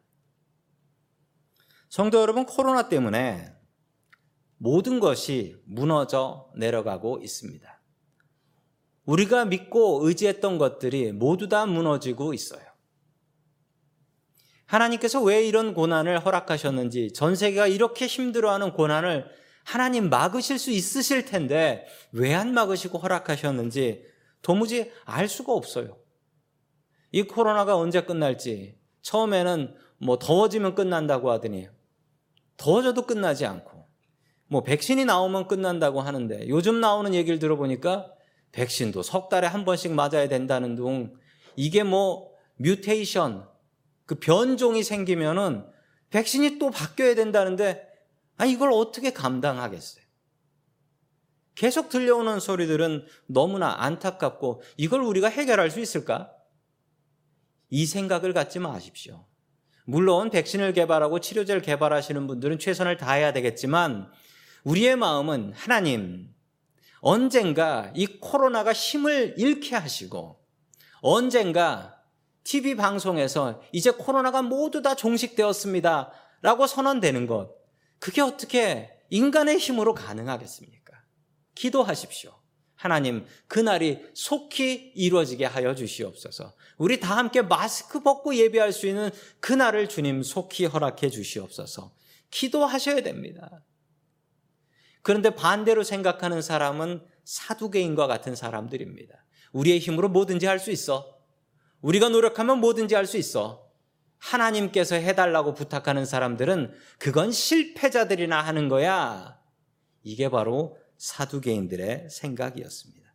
성도 1.90 2.20
여러분, 2.20 2.48
코로나 2.48 2.90
때문에 2.90 3.54
모든 4.58 5.00
것이 5.00 5.62
무너져 5.66 6.52
내려가고 6.56 7.20
있습니다. 7.22 7.83
우리가 9.06 9.46
믿고 9.46 10.08
의지했던 10.08 10.58
것들이 10.58 11.12
모두 11.12 11.50
다 11.50 11.66
무너지고 11.66 12.34
있어요. 12.34 12.62
하나님께서 14.66 15.22
왜 15.22 15.46
이런 15.46 15.74
고난을 15.74 16.26
허락하셨는지, 16.26 17.12
전 17.14 17.36
세계가 17.36 17.68
이렇게 17.68 18.08
힘들어하는 18.08 18.74
고난을 18.74 19.26
하나님 19.64 20.10
막으실 20.10 20.58
수 20.58 20.72
있으실 20.72 21.26
텐데, 21.26 21.86
왜 22.12 22.34
안 22.34 22.54
막으시고 22.54 22.98
허락하셨는지 22.98 24.06
도무지 24.42 24.92
알 25.06 25.28
수가 25.28 25.54
없어요. 25.54 25.98
이 27.12 27.24
코로나가 27.24 27.78
언제 27.78 28.02
끝날지, 28.02 28.78
처음에는 29.02 29.76
뭐 30.00 30.18
더워지면 30.18 30.76
끝난다고 30.76 31.30
하더니, 31.32 31.68
더워져도 32.58 33.06
끝나지 33.06 33.46
않고, 33.46 33.86
뭐 34.48 34.64
백신이 34.64 35.06
나오면 35.06 35.48
끝난다고 35.48 36.02
하는데, 36.02 36.48
요즘 36.48 36.80
나오는 36.80 37.14
얘기를 37.14 37.38
들어보니까 37.38 38.12
백신도 38.54 39.04
석 39.04 39.30
달에 39.30 39.48
한 39.48 39.66
번씩 39.66 39.92
맞아야 39.92 40.28
된다는 40.30 40.76
둥, 40.76 41.16
이게 41.56 41.84
뭐 41.84 42.32
뮤테이션, 42.56 43.48
그 44.06 44.16
변종이 44.16 44.84
생기면은 44.84 45.66
백신이 46.10 46.60
또 46.60 46.70
바뀌어야 46.70 47.16
된다는데, 47.16 47.88
아, 48.38 48.46
이걸 48.46 48.72
어떻게 48.72 49.12
감당하겠어요? 49.12 50.04
계속 51.56 51.90
들려오는 51.90 52.40
소리들은 52.40 53.06
너무나 53.28 53.76
안타깝고, 53.84 54.62
이걸 54.78 55.02
우리가 55.02 55.28
해결할 55.30 55.72
수 55.72 55.80
있을까? 55.80 56.32
이 57.70 57.86
생각을 57.86 58.34
갖지 58.34 58.60
마십시오. 58.60 59.26
물론 59.86 60.30
백신을 60.30 60.74
개발하고 60.74 61.20
치료제를 61.20 61.62
개발하시는 61.62 62.28
분들은 62.28 62.60
최선을 62.60 62.98
다해야 62.98 63.34
되겠지만, 63.34 64.12
우리의 64.64 64.96
마음은 64.96 65.54
하나님, 65.54 66.34
언젠가 67.04 67.92
이 67.96 68.08
코로나가 68.08 68.72
힘을 68.72 69.36
잃게 69.38 69.76
하시고 69.76 70.40
언젠가 71.02 72.02
TV 72.46 72.76
방송에서 72.76 73.62
이제 73.74 73.92
코로나가 73.92 74.42
모두 74.42 74.82
다 74.82 74.96
종식되었습니다. 74.96 76.14
라고 76.42 76.66
선언되는 76.66 77.28
것. 77.28 77.52
그게 78.00 78.22
어떻게 78.22 78.90
인간의 79.10 79.58
힘으로 79.58 79.94
가능하겠습니까? 79.94 80.94
기도하십시오. 81.56 82.34
하나님, 82.76 83.26
그날이 83.48 84.00
속히 84.14 84.94
이루어지게 84.96 85.44
하여 85.44 85.76
주시옵소서. 85.76 86.54
우리 86.78 87.02
다 87.02 87.18
함께 87.18 87.42
마스크 87.42 88.02
벗고 88.02 88.34
예배할 88.34 88.72
수 88.72 88.88
있는 88.88 89.10
그날을 89.42 89.90
주님 89.90 90.24
속히 90.24 90.66
허락해 90.66 91.10
주시옵소서. 91.10 91.94
기도하셔야 92.32 93.04
됩니다. 93.04 93.62
그런데 95.04 95.30
반대로 95.36 95.84
생각하는 95.84 96.42
사람은 96.42 97.06
사두개인과 97.26 98.08
같은 98.08 98.36
사람들입니다. 98.36 99.24
우리의 99.52 99.80
힘으로 99.80 100.10
뭐든지 100.10 100.46
할 100.48 100.60
수 100.60 100.72
있어. 100.72 101.18
우리가 101.82 102.10
노력하면 102.10 102.60
뭐든지 102.60 102.96
할 102.96 103.06
수 103.06 103.18
있어. 103.18 103.70
하나님께서 104.18 104.96
해달라고 104.96 105.54
부탁하는 105.54 106.06
사람들은 106.06 106.74
그건 106.98 107.32
실패자들이나 107.32 108.42
하는 108.42 108.70
거야. 108.70 109.38
이게 110.02 110.30
바로 110.30 110.78
사두개인들의 110.98 112.08
생각이었습니다. 112.10 113.14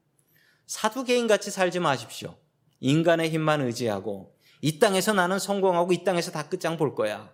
사두개인 0.67 1.27
같이 1.27 1.51
살지 1.51 1.81
마십시오. 1.81 2.37
인간의 2.81 3.31
힘만 3.31 3.63
의지하고 3.63 4.37
이 4.61 4.79
땅에서 4.79 5.15
나는 5.15 5.39
성공하고 5.39 5.93
이 5.95 6.05
땅에서 6.05 6.31
다 6.31 6.49
끝장 6.49 6.77
볼 6.77 6.95
거야. 6.95 7.33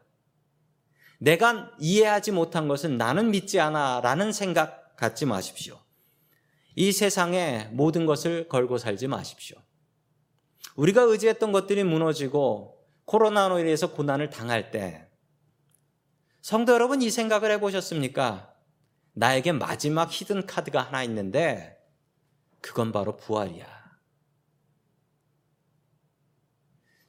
내가 1.25 1.71
이해하지 1.79 2.33
못한 2.33 2.69
것은 2.69 2.99
나는 2.99 3.31
믿지 3.31 3.59
않아 3.59 4.03
라는 4.03 4.31
생각 4.31 4.95
갖지 4.97 5.25
마십시오. 5.25 5.81
이 6.77 6.93
세상에 6.93 7.71
모든 7.73 8.05
것을 8.05 8.47
걸고 8.47 8.77
살지 8.77 9.09
마십시오. 9.09 9.57
우리가 10.77 11.01
의지했던 11.03 11.51
것들이 11.51 11.83
무너지고 11.83 12.87
코로나로 13.07 13.59
인해서 13.59 13.93
고난을 13.93 14.29
당할 14.29 14.71
때 14.71 15.09
성도 16.43 16.75
여러분 16.75 17.01
이 17.01 17.11
생각을 17.11 17.51
해보셨습니까? 17.53 18.55
나에게 19.15 19.53
마지막 19.53 20.11
히든 20.13 20.45
카드가 20.45 20.83
하나 20.83 21.03
있는데 21.05 21.79
그건 22.61 22.93
바로 22.93 23.17
부활이야. 23.17 23.67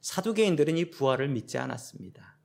사두개인들은 0.00 0.78
이 0.78 0.90
부활을 0.90 1.28
믿지 1.28 1.58
않았습니다. 1.58 2.35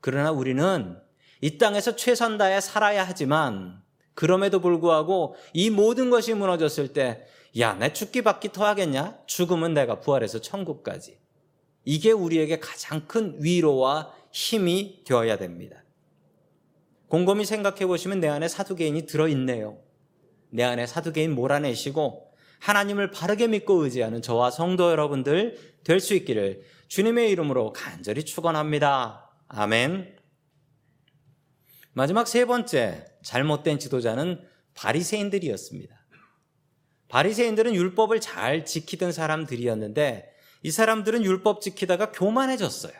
그러나 0.00 0.30
우리는 0.30 0.98
이 1.40 1.58
땅에서 1.58 1.96
최선 1.96 2.38
다해 2.38 2.60
살아야 2.60 3.04
하지만 3.04 3.82
그럼에도 4.14 4.60
불구하고 4.60 5.36
이 5.52 5.70
모든 5.70 6.10
것이 6.10 6.34
무너졌을 6.34 6.92
때 6.92 7.26
야, 7.58 7.74
내 7.74 7.92
죽기 7.92 8.22
받기 8.22 8.52
더 8.52 8.66
하겠냐? 8.66 9.18
죽으면 9.26 9.74
내가 9.74 10.00
부활해서 10.00 10.40
천국까지. 10.40 11.18
이게 11.84 12.12
우리에게 12.12 12.60
가장 12.60 13.06
큰 13.06 13.36
위로와 13.40 14.12
힘이 14.32 15.02
되어야 15.04 15.38
됩니다. 15.38 15.82
곰곰이 17.08 17.46
생각해 17.46 17.86
보시면 17.86 18.20
내 18.20 18.28
안에 18.28 18.48
사두개인이 18.48 19.06
들어있네요. 19.06 19.78
내 20.50 20.62
안에 20.64 20.86
사두개인 20.86 21.34
몰아내시고 21.34 22.28
하나님을 22.60 23.10
바르게 23.12 23.46
믿고 23.46 23.84
의지하는 23.84 24.20
저와 24.20 24.50
성도 24.50 24.90
여러분들 24.90 25.58
될 25.84 26.00
수 26.00 26.14
있기를 26.14 26.62
주님의 26.88 27.30
이름으로 27.30 27.72
간절히 27.72 28.24
축원합니다. 28.24 29.27
아멘. 29.48 30.16
마지막 31.92 32.28
세 32.28 32.44
번째 32.44 33.06
잘못된 33.22 33.78
지도자는 33.78 34.46
바리새인들이었습니다. 34.74 35.96
바리새인들은 37.08 37.74
율법을 37.74 38.20
잘 38.20 38.66
지키던 38.66 39.12
사람들이었는데 39.12 40.30
이 40.62 40.70
사람들은 40.70 41.24
율법 41.24 41.62
지키다가 41.62 42.12
교만해졌어요. 42.12 42.92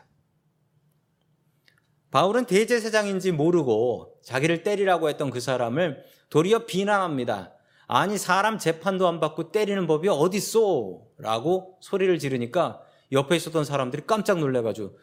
바울은 2.10 2.46
대제사장인지 2.46 3.32
모르고 3.32 4.18
자기를 4.24 4.62
때리라고 4.62 5.10
했던 5.10 5.28
그 5.30 5.40
사람을 5.40 6.02
도리어 6.30 6.64
비난합니다. 6.64 7.52
아니 7.86 8.16
사람 8.16 8.58
재판도 8.58 9.06
안 9.06 9.20
받고 9.20 9.52
때리는 9.52 9.86
법이 9.86 10.08
어딨어? 10.08 11.02
라고 11.18 11.78
소리를 11.82 12.18
지르니까 12.18 12.80
옆에 13.12 13.36
있었던 13.36 13.64
사람들이 13.64 14.04
깜짝 14.06 14.38
놀래가지고 14.38 14.98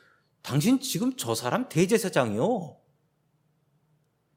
당신 0.46 0.80
지금 0.80 1.18
저 1.18 1.34
사람 1.34 1.68
대제사장이요? 1.70 2.78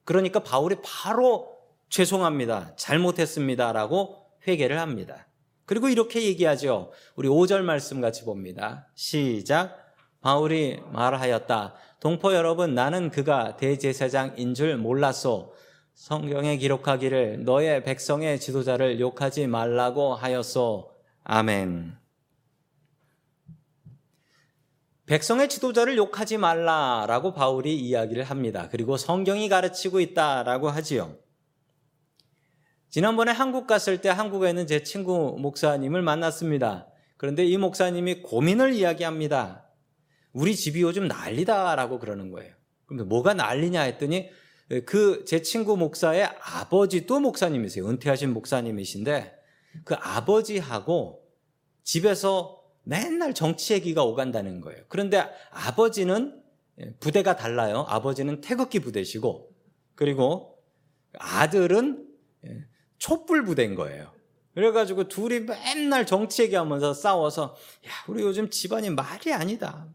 그러니까 0.04 0.42
바울이 0.42 0.76
바로 0.82 1.54
죄송합니다. 1.90 2.74
잘못했습니다. 2.76 3.72
라고 3.72 4.16
회개를 4.46 4.80
합니다. 4.80 5.28
그리고 5.66 5.90
이렇게 5.90 6.22
얘기하죠. 6.22 6.92
우리 7.14 7.28
5절 7.28 7.60
말씀 7.60 8.00
같이 8.00 8.24
봅니다. 8.24 8.88
시작. 8.94 9.76
바울이 10.22 10.80
말하였다. 10.92 11.74
동포 12.00 12.32
여러분, 12.34 12.74
나는 12.74 13.10
그가 13.10 13.58
대제사장인 13.58 14.54
줄 14.54 14.78
몰랐소. 14.78 15.52
성경에 15.92 16.56
기록하기를 16.56 17.44
너의 17.44 17.84
백성의 17.84 18.40
지도자를 18.40 18.98
욕하지 18.98 19.46
말라고 19.46 20.14
하였소. 20.14 20.90
아멘. 21.24 22.07
백성의 25.08 25.48
지도자를 25.48 25.96
욕하지 25.96 26.36
말라라고 26.36 27.32
바울이 27.32 27.74
이야기를 27.76 28.24
합니다. 28.24 28.68
그리고 28.70 28.96
성경이 28.96 29.48
가르치고 29.48 30.00
있다라고 30.00 30.68
하지요. 30.68 31.16
지난번에 32.90 33.32
한국 33.32 33.66
갔을 33.66 34.00
때 34.00 34.10
한국에 34.10 34.50
있는 34.50 34.66
제 34.66 34.82
친구 34.82 35.36
목사님을 35.38 36.02
만났습니다. 36.02 36.88
그런데 37.16 37.44
이 37.44 37.56
목사님이 37.56 38.22
고민을 38.22 38.74
이야기합니다. 38.74 39.66
우리 40.32 40.54
집이 40.54 40.82
요즘 40.82 41.08
난리다라고 41.08 41.98
그러는 41.98 42.30
거예요. 42.30 42.54
그럼 42.86 43.08
뭐가 43.08 43.34
난리냐 43.34 43.80
했더니 43.82 44.30
그 44.84 45.24
제 45.24 45.40
친구 45.40 45.76
목사의 45.76 46.28
아버지도 46.40 47.20
목사님이세요. 47.20 47.88
은퇴하신 47.88 48.32
목사님이신데 48.34 49.34
그 49.84 49.94
아버지하고 49.94 51.22
집에서 51.82 52.57
맨날 52.88 53.34
정치 53.34 53.74
얘기가 53.74 54.02
오간다는 54.02 54.62
거예요. 54.62 54.82
그런데 54.88 55.22
아버지는 55.50 56.42
부대가 57.00 57.36
달라요. 57.36 57.84
아버지는 57.86 58.40
태극기 58.40 58.80
부대시고 58.80 59.50
그리고 59.94 60.58
아들은 61.18 62.08
촛불 62.96 63.44
부대인 63.44 63.74
거예요. 63.74 64.10
그래가지고 64.54 65.08
둘이 65.08 65.40
맨날 65.40 66.06
정치 66.06 66.42
얘기하면서 66.42 66.94
싸워서 66.94 67.56
야 67.86 67.90
우리 68.08 68.22
요즘 68.22 68.48
집안이 68.48 68.88
말이 68.90 69.34
아니다. 69.34 69.86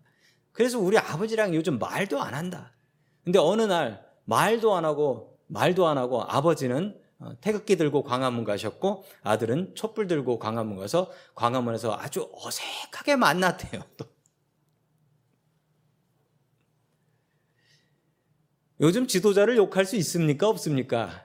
그래서 0.52 0.80
우리 0.80 1.00
아버지랑 1.00 1.56
요즘 1.56 1.80
말도 1.80 2.22
안 2.22 2.36
한다. 2.36 2.76
근데 3.24 3.40
어느 3.40 3.64
날 3.64 4.06
말도 4.26 4.76
안 4.76 4.86
하고 4.86 5.40
말도 5.48 5.88
안 5.88 5.98
하고 5.98 6.22
아버지는 6.22 6.96
어, 6.96 7.03
태극기 7.42 7.76
들고 7.76 8.04
광화문 8.04 8.44
가셨고 8.44 9.04
아들은 9.22 9.76
촛불 9.76 10.08
들고 10.08 10.40
광화문 10.40 10.78
가서 10.78 11.12
광화문에서 11.36 11.98
아주 12.00 12.30
어색하게 12.34 13.16
만났대요. 13.16 13.82
또. 13.98 14.06
요즘 18.80 19.08
지도자를 19.08 19.56
욕할 19.58 19.86
수 19.86 19.96
있습니까? 19.98 20.50
없습니까? 20.50 21.24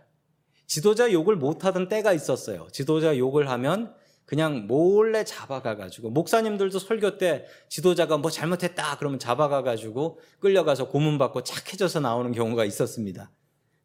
지도자 0.66 1.10
욕을 1.12 1.36
못하던 1.36 1.88
때가 1.88 2.12
있었어요. 2.12 2.68
지도자 2.72 3.16
욕을 3.16 3.48
하면 3.50 3.94
그냥 4.26 4.66
몰래 4.66 5.24
잡아가가지고 5.24 6.10
목사님들도 6.10 6.78
설교 6.78 7.16
때 7.16 7.46
지도자가 7.70 8.18
뭐 8.18 8.30
잘못했다 8.30 8.98
그러면 8.98 9.18
잡아가가지고 9.18 10.20
끌려가서 10.38 10.88
고문받고 10.88 11.44
착해져서 11.44 12.00
나오는 12.00 12.30
경우가 12.32 12.66
있었습니다. 12.66 13.30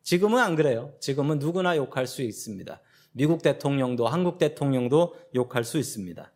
지금은 0.03 0.39
안 0.39 0.55
그래요. 0.55 0.93
지금은 0.99 1.39
누구나 1.39 1.75
욕할 1.77 2.07
수 2.07 2.21
있습니다. 2.21 2.79
미국 3.13 3.41
대통령도 3.41 4.07
한국 4.07 4.37
대통령도 4.37 5.15
욕할 5.35 5.63
수 5.63 5.77
있습니다. 5.77 6.31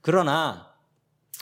그러나 0.00 0.74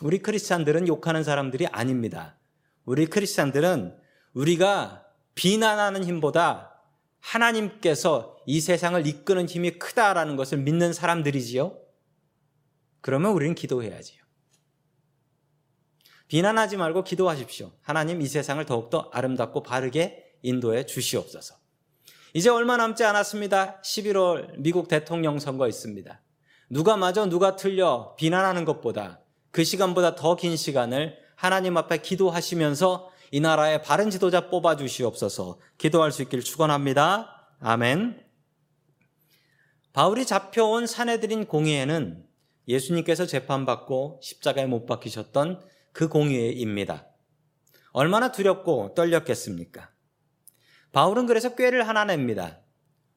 우리 0.03 0.19
크리스찬들은 0.19 0.89
욕하는 0.89 1.23
사람들이 1.23 1.67
아닙니다. 1.67 2.39
우리 2.85 3.07
크리스찬들은 3.07 3.97
우리가 4.35 5.07
비난하는 5.35 6.05
힘보다 6.05 6.83
하나님께서 7.21 8.39
이 8.47 8.61
세상을 8.61 9.07
이끄는 9.07 9.49
힘이 9.49 9.73
크다라는 9.73 10.37
것을 10.37 10.59
믿는 10.59 10.93
사람들이지요. 10.93 11.77
그러면 13.01 13.33
우리는 13.33 13.55
기도해야지요. 13.55 14.23
비난하지 16.29 16.77
말고 16.77 17.05
기도하십시오. 17.05 17.73
하나님 17.83 18.21
이 18.21 18.27
세상을 18.27 18.65
더욱더 18.67 19.11
아름답고 19.13 19.63
바르게 19.63 20.39
인도해 20.43 20.87
주시옵소서. 20.87 21.66
이제 22.37 22.51
얼마 22.51 22.77
남지 22.77 23.03
않았습니다. 23.03 23.81
11월 23.81 24.57
미국 24.59 24.89
대통령 24.89 25.39
선거 25.39 25.67
있습니다. 25.69 26.21
누가 26.69 26.99
맞아 26.99 27.25
누가 27.25 27.57
틀려 27.57 28.15
비난하는 28.19 28.67
것보다 28.67 29.21
그 29.51 29.65
시간보다 29.65 30.17
더 30.17 30.37
긴 30.37 30.55
시간을 30.55 31.17
하나님 31.35 31.79
앞에 31.79 32.03
기도하시면서 32.03 33.11
이 33.31 33.41
나라의 33.41 33.83
바른 33.83 34.11
지도자 34.11 34.51
뽑아 34.51 34.77
주시옵소서 34.77 35.59
기도할 35.79 36.13
수 36.13 36.21
있기를 36.25 36.45
축원합니다. 36.45 37.57
아멘. 37.61 38.23
바울이 39.95 40.27
잡혀온 40.27 40.87
사내들인 40.87 41.47
공의회는 41.47 42.23
예수님께서 42.69 43.25
재판받고 43.25 44.21
십자가에 44.23 44.67
못 44.67 44.85
박히셨던 44.85 45.63
그 45.95 46.09
공의회입니다. 46.11 47.07
얼마나 47.93 48.31
두렵고 48.31 48.93
떨렸겠습니까? 48.95 49.96
바울은 50.97 51.27
그래서 51.27 51.55
꾀를 51.55 51.87
하나 51.87 52.07
냅니다. 52.07 52.57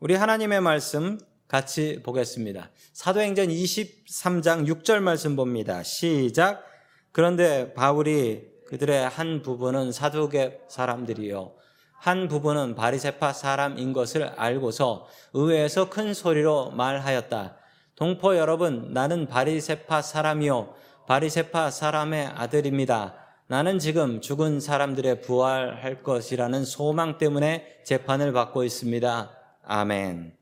우리 0.01 0.13
하나님의 0.13 0.59
말씀 0.59 1.17
같이 1.47 2.01
보겠습니다. 2.03 2.71
사도행전 2.91 3.47
23장 3.47 4.67
6절 4.67 4.99
말씀 4.99 5.37
봅니다. 5.37 5.81
시작. 5.81 6.65
그런데 7.13 7.73
바울이 7.73 8.49
그들의 8.67 9.07
한 9.07 9.41
부분은 9.41 9.93
사두개 9.93 10.59
사람들이요. 10.67 11.53
한 11.93 12.27
부분은 12.27 12.75
바리세파 12.75 13.31
사람인 13.31 13.93
것을 13.93 14.25
알고서 14.25 15.07
의회에서 15.31 15.89
큰 15.89 16.13
소리로 16.13 16.71
말하였다. 16.71 17.55
동포 17.95 18.35
여러분, 18.35 18.91
나는 18.91 19.25
바리세파 19.25 20.01
사람이요. 20.01 20.75
바리세파 21.07 21.71
사람의 21.71 22.25
아들입니다. 22.25 23.28
나는 23.51 23.79
지금 23.79 24.21
죽은 24.21 24.59
사람들의 24.59 25.21
부활할 25.21 26.03
것이라는 26.03 26.65
소망 26.65 27.17
때문에 27.17 27.81
재판을 27.83 28.31
받고 28.31 28.63
있습니다. 28.63 29.31
아멘. 29.63 30.37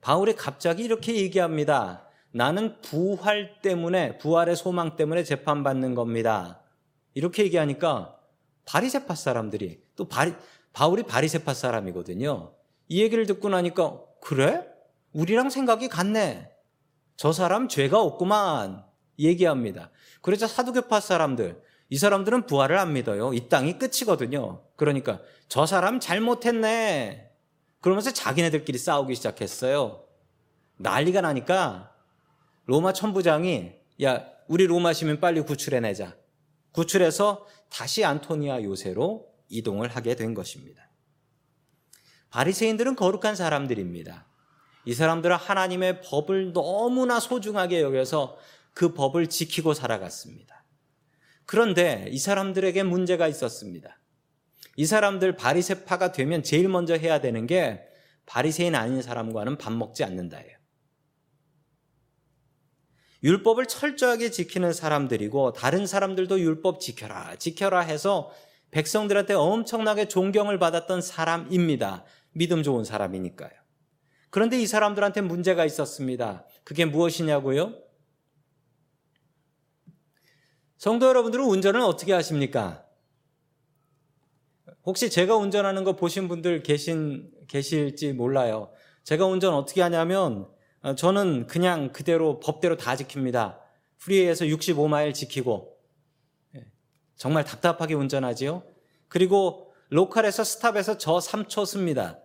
바울이 0.00 0.34
갑자기 0.36 0.82
이렇게 0.84 1.16
얘기합니다. 1.16 2.06
나는 2.32 2.80
부활 2.80 3.60
때문에, 3.60 4.16
부활의 4.16 4.56
소망 4.56 4.96
때문에 4.96 5.22
재판받는 5.22 5.94
겁니다. 5.94 6.62
이렇게 7.12 7.44
얘기하니까 7.44 8.16
바리세파 8.64 9.16
사람들이 9.16 9.82
또 9.94 10.08
바리, 10.08 10.32
바울이 10.72 11.02
바리세파 11.02 11.52
사람이거든요. 11.52 12.54
이 12.88 13.02
얘기를 13.02 13.26
듣고 13.26 13.50
나니까 13.50 14.00
그래? 14.22 14.66
우리랑 15.12 15.50
생각이 15.50 15.90
같네. 15.90 16.50
저 17.16 17.32
사람 17.32 17.68
죄가 17.68 18.00
없구만. 18.00 18.82
얘기합니다. 19.18 19.90
그래서 20.22 20.46
사두개파 20.46 21.00
사람들, 21.00 21.60
이 21.90 21.98
사람들은 21.98 22.46
부활을 22.46 22.78
안 22.78 22.92
믿어요. 22.92 23.34
이 23.34 23.48
땅이 23.48 23.78
끝이거든요. 23.78 24.62
그러니까 24.76 25.20
저 25.48 25.66
사람 25.66 25.98
잘못했네. 25.98 27.30
그러면서 27.80 28.12
자기네들끼리 28.12 28.78
싸우기 28.78 29.14
시작했어요. 29.16 30.04
난리가 30.78 31.20
나니까 31.20 31.92
로마 32.66 32.92
천부장이 32.92 33.72
야, 34.04 34.24
우리 34.46 34.66
로마 34.66 34.92
시민 34.92 35.20
빨리 35.20 35.40
구출해내자. 35.40 36.16
구출해서 36.72 37.46
다시 37.68 38.04
안토니아 38.04 38.62
요새로 38.62 39.26
이동을 39.48 39.88
하게 39.88 40.14
된 40.14 40.32
것입니다. 40.32 40.88
바리새인들은 42.30 42.94
거룩한 42.94 43.34
사람들입니다. 43.34 44.26
이 44.84 44.94
사람들은 44.94 45.34
하나님의 45.34 46.02
법을 46.02 46.52
너무나 46.52 47.18
소중하게 47.18 47.82
여겨서 47.82 48.38
그 48.72 48.94
법을 48.94 49.26
지키고 49.26 49.74
살아갔습니다. 49.74 50.59
그런데 51.50 52.06
이 52.10 52.18
사람들에게 52.20 52.84
문제가 52.84 53.26
있었습니다. 53.26 53.98
이 54.76 54.86
사람들 54.86 55.34
바리새파가 55.34 56.12
되면 56.12 56.44
제일 56.44 56.68
먼저 56.68 56.94
해야 56.94 57.20
되는 57.20 57.48
게 57.48 57.82
바리새인 58.24 58.76
아닌 58.76 59.02
사람과는 59.02 59.58
밥 59.58 59.72
먹지 59.72 60.04
않는다예요. 60.04 60.56
율법을 63.24 63.66
철저하게 63.66 64.30
지키는 64.30 64.72
사람들이고 64.72 65.52
다른 65.54 65.88
사람들도 65.88 66.38
율법 66.38 66.78
지켜라, 66.78 67.34
지켜라 67.34 67.80
해서 67.80 68.30
백성들한테 68.70 69.34
엄청나게 69.34 70.06
존경을 70.06 70.60
받았던 70.60 71.02
사람입니다. 71.02 72.04
믿음 72.30 72.62
좋은 72.62 72.84
사람이니까요. 72.84 73.50
그런데 74.30 74.60
이 74.60 74.68
사람들한테 74.68 75.22
문제가 75.22 75.64
있었습니다. 75.64 76.46
그게 76.62 76.84
무엇이냐고요? 76.84 77.89
성도 80.80 81.08
여러분들은 81.08 81.44
운전을 81.44 81.82
어떻게 81.82 82.14
하십니까? 82.14 82.86
혹시 84.86 85.10
제가 85.10 85.36
운전하는 85.36 85.84
거 85.84 85.94
보신 85.94 86.26
분들 86.26 86.62
계신, 86.62 87.30
계실지 87.48 88.14
몰라요. 88.14 88.72
제가 89.04 89.26
운전 89.26 89.52
어떻게 89.52 89.82
하냐면, 89.82 90.48
어, 90.80 90.94
저는 90.94 91.48
그냥 91.48 91.92
그대로 91.92 92.40
법대로 92.40 92.78
다 92.78 92.96
지킵니다. 92.96 93.58
프리웨이에서 93.98 94.46
65마일 94.46 95.12
지키고, 95.12 95.76
예, 96.56 96.64
정말 97.14 97.44
답답하게 97.44 97.92
운전하지요. 97.92 98.62
그리고 99.08 99.74
로컬에서 99.90 100.44
스탑에서 100.44 100.96
저 100.96 101.18
3초 101.18 101.66
씁니다. 101.66 102.20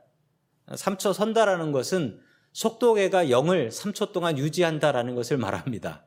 3초 0.68 1.12
선다라는 1.12 1.74
것은 1.74 2.22
속도계가 2.54 3.26
0을 3.26 3.68
3초 3.68 4.14
동안 4.14 4.38
유지한다라는 4.38 5.14
것을 5.14 5.36
말합니다. 5.36 6.06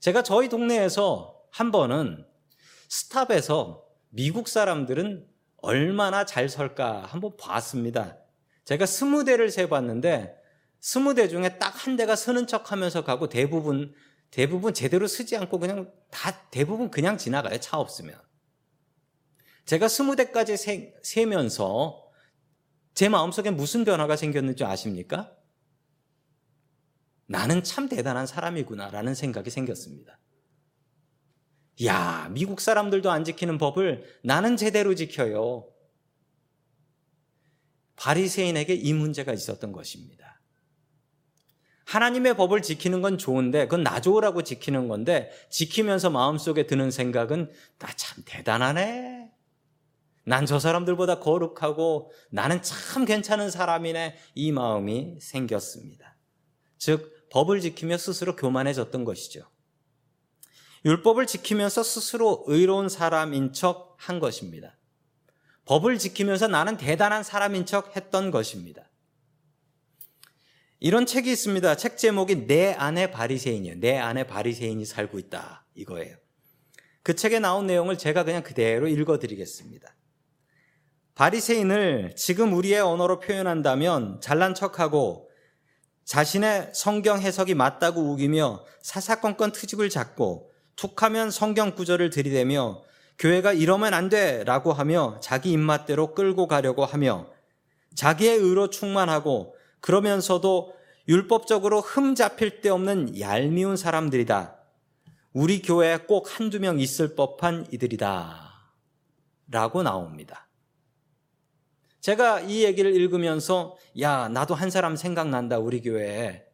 제가 0.00 0.22
저희 0.22 0.48
동네에서 0.48 1.40
한 1.50 1.70
번은 1.70 2.26
스탑에서 2.88 3.84
미국 4.10 4.48
사람들은 4.48 5.26
얼마나 5.58 6.24
잘 6.24 6.48
설까 6.48 7.02
한번 7.04 7.36
봤습니다. 7.36 8.16
제가 8.64 8.86
스무 8.86 9.24
대를 9.24 9.50
세봤는데 9.50 10.34
스무 10.80 11.14
대 11.14 11.28
중에 11.28 11.58
딱 11.58 11.70
한 11.86 11.96
대가 11.96 12.14
서는 12.16 12.46
척 12.46 12.72
하면서 12.72 13.04
가고 13.04 13.28
대부분, 13.28 13.94
대부분 14.30 14.74
제대로 14.74 15.06
쓰지 15.06 15.36
않고 15.36 15.58
그냥 15.58 15.90
다 16.10 16.48
대부분 16.50 16.90
그냥 16.90 17.16
지나가요. 17.16 17.58
차 17.58 17.78
없으면. 17.78 18.18
제가 19.64 19.88
스무 19.88 20.16
대까지 20.16 20.56
세, 20.56 20.94
세면서 21.02 22.10
제 22.94 23.08
마음속에 23.08 23.50
무슨 23.50 23.84
변화가 23.84 24.16
생겼는지 24.16 24.64
아십니까? 24.64 25.32
나는 27.30 27.62
참 27.62 27.88
대단한 27.88 28.26
사람이구나라는 28.26 29.14
생각이 29.14 29.50
생겼습니다. 29.50 30.18
야, 31.84 32.28
미국 32.32 32.60
사람들도 32.60 33.08
안 33.08 33.22
지키는 33.22 33.56
법을 33.56 34.02
나는 34.24 34.56
제대로 34.56 34.96
지켜요. 34.96 35.68
바리새인에게 37.94 38.74
이 38.74 38.92
문제가 38.92 39.32
있었던 39.32 39.70
것입니다. 39.70 40.40
하나님의 41.86 42.36
법을 42.36 42.62
지키는 42.62 43.00
건 43.00 43.16
좋은데 43.16 43.66
그건 43.66 43.84
나 43.84 44.00
좋으라고 44.00 44.42
지키는 44.42 44.88
건데 44.88 45.30
지키면서 45.50 46.10
마음속에 46.10 46.66
드는 46.66 46.90
생각은 46.90 47.48
나 47.78 47.88
참 47.96 48.24
대단하네. 48.26 49.30
난 50.24 50.46
저 50.46 50.58
사람들보다 50.58 51.20
거룩하고 51.20 52.10
나는 52.32 52.60
참 52.62 53.04
괜찮은 53.04 53.52
사람이네. 53.52 54.16
이 54.34 54.50
마음이 54.50 55.18
생겼습니다. 55.20 56.16
즉 56.76 57.19
법을 57.30 57.60
지키며 57.60 57.98
스스로 57.98 58.36
교만해졌던 58.36 59.04
것이죠. 59.04 59.48
율법을 60.84 61.26
지키면서 61.26 61.82
스스로 61.82 62.44
의로운 62.46 62.88
사람인 62.88 63.52
척 63.52 63.90
한 64.00 64.18
것입니다. 64.18 64.76
법을 65.66 65.98
지키면서 65.98 66.48
나는 66.48 66.76
대단한 66.78 67.22
사람인 67.22 67.66
척 67.66 67.94
했던 67.96 68.30
것입니다. 68.30 68.88
이런 70.78 71.04
책이 71.04 71.30
있습니다. 71.30 71.76
책 71.76 71.98
제목이 71.98 72.46
내 72.46 72.72
안에 72.72 73.10
바리새인이에요. 73.10 73.78
내 73.78 73.98
안에 73.98 74.24
바리새인이 74.26 74.84
살고 74.86 75.18
있다. 75.18 75.66
이거예요. 75.74 76.16
그 77.02 77.14
책에 77.14 77.38
나온 77.38 77.66
내용을 77.66 77.98
제가 77.98 78.24
그냥 78.24 78.42
그대로 78.42 78.88
읽어 78.88 79.18
드리겠습니다. 79.18 79.94
바리새인을 81.14 82.14
지금 82.16 82.54
우리의 82.54 82.80
언어로 82.80 83.20
표현한다면 83.20 84.22
잘난 84.22 84.54
척하고 84.54 85.29
자신의 86.04 86.70
성경 86.74 87.20
해석이 87.20 87.54
맞다고 87.54 88.00
우기며 88.00 88.64
사사건건 88.82 89.52
트집을 89.52 89.90
잡고 89.90 90.50
툭하면 90.76 91.30
성경 91.30 91.74
구절을 91.74 92.10
들이대며 92.10 92.82
교회가 93.18 93.52
이러면 93.52 93.92
안 93.92 94.08
돼! 94.08 94.44
라고 94.44 94.72
하며 94.72 95.18
자기 95.20 95.52
입맛대로 95.52 96.14
끌고 96.14 96.48
가려고 96.48 96.86
하며 96.86 97.26
자기의 97.94 98.38
의로 98.38 98.70
충만하고 98.70 99.54
그러면서도 99.80 100.74
율법적으로 101.06 101.80
흠 101.80 102.14
잡힐 102.14 102.60
데 102.60 102.70
없는 102.70 103.20
얄미운 103.20 103.76
사람들이다. 103.76 104.56
우리 105.32 105.60
교회에 105.60 105.98
꼭 105.98 106.26
한두 106.28 106.60
명 106.60 106.78
있을 106.78 107.14
법한 107.14 107.66
이들이다. 107.70 108.50
라고 109.48 109.82
나옵니다. 109.82 110.48
제가 112.00 112.40
이 112.40 112.64
얘기를 112.64 112.94
읽으면서 112.94 113.76
야, 114.00 114.28
나도 114.28 114.54
한 114.54 114.70
사람 114.70 114.96
생각난다, 114.96 115.58
우리 115.58 115.80
교회에. 115.80 116.44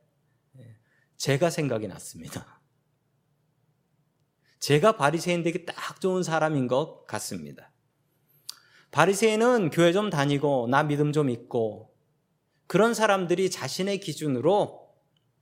제가 1.16 1.50
생각이 1.50 1.88
났습니다. 1.88 2.60
제가 4.58 4.96
바리새인 4.96 5.42
되기 5.42 5.64
딱 5.64 6.00
좋은 6.00 6.22
사람인 6.22 6.66
것 6.66 7.06
같습니다. 7.06 7.72
바리새인은 8.90 9.70
교회 9.70 9.92
좀 9.92 10.10
다니고 10.10 10.68
나 10.68 10.82
믿음 10.82 11.12
좀 11.12 11.30
있고 11.30 11.94
그런 12.66 12.94
사람들이 12.94 13.50
자신의 13.50 14.00
기준으로 14.00 14.90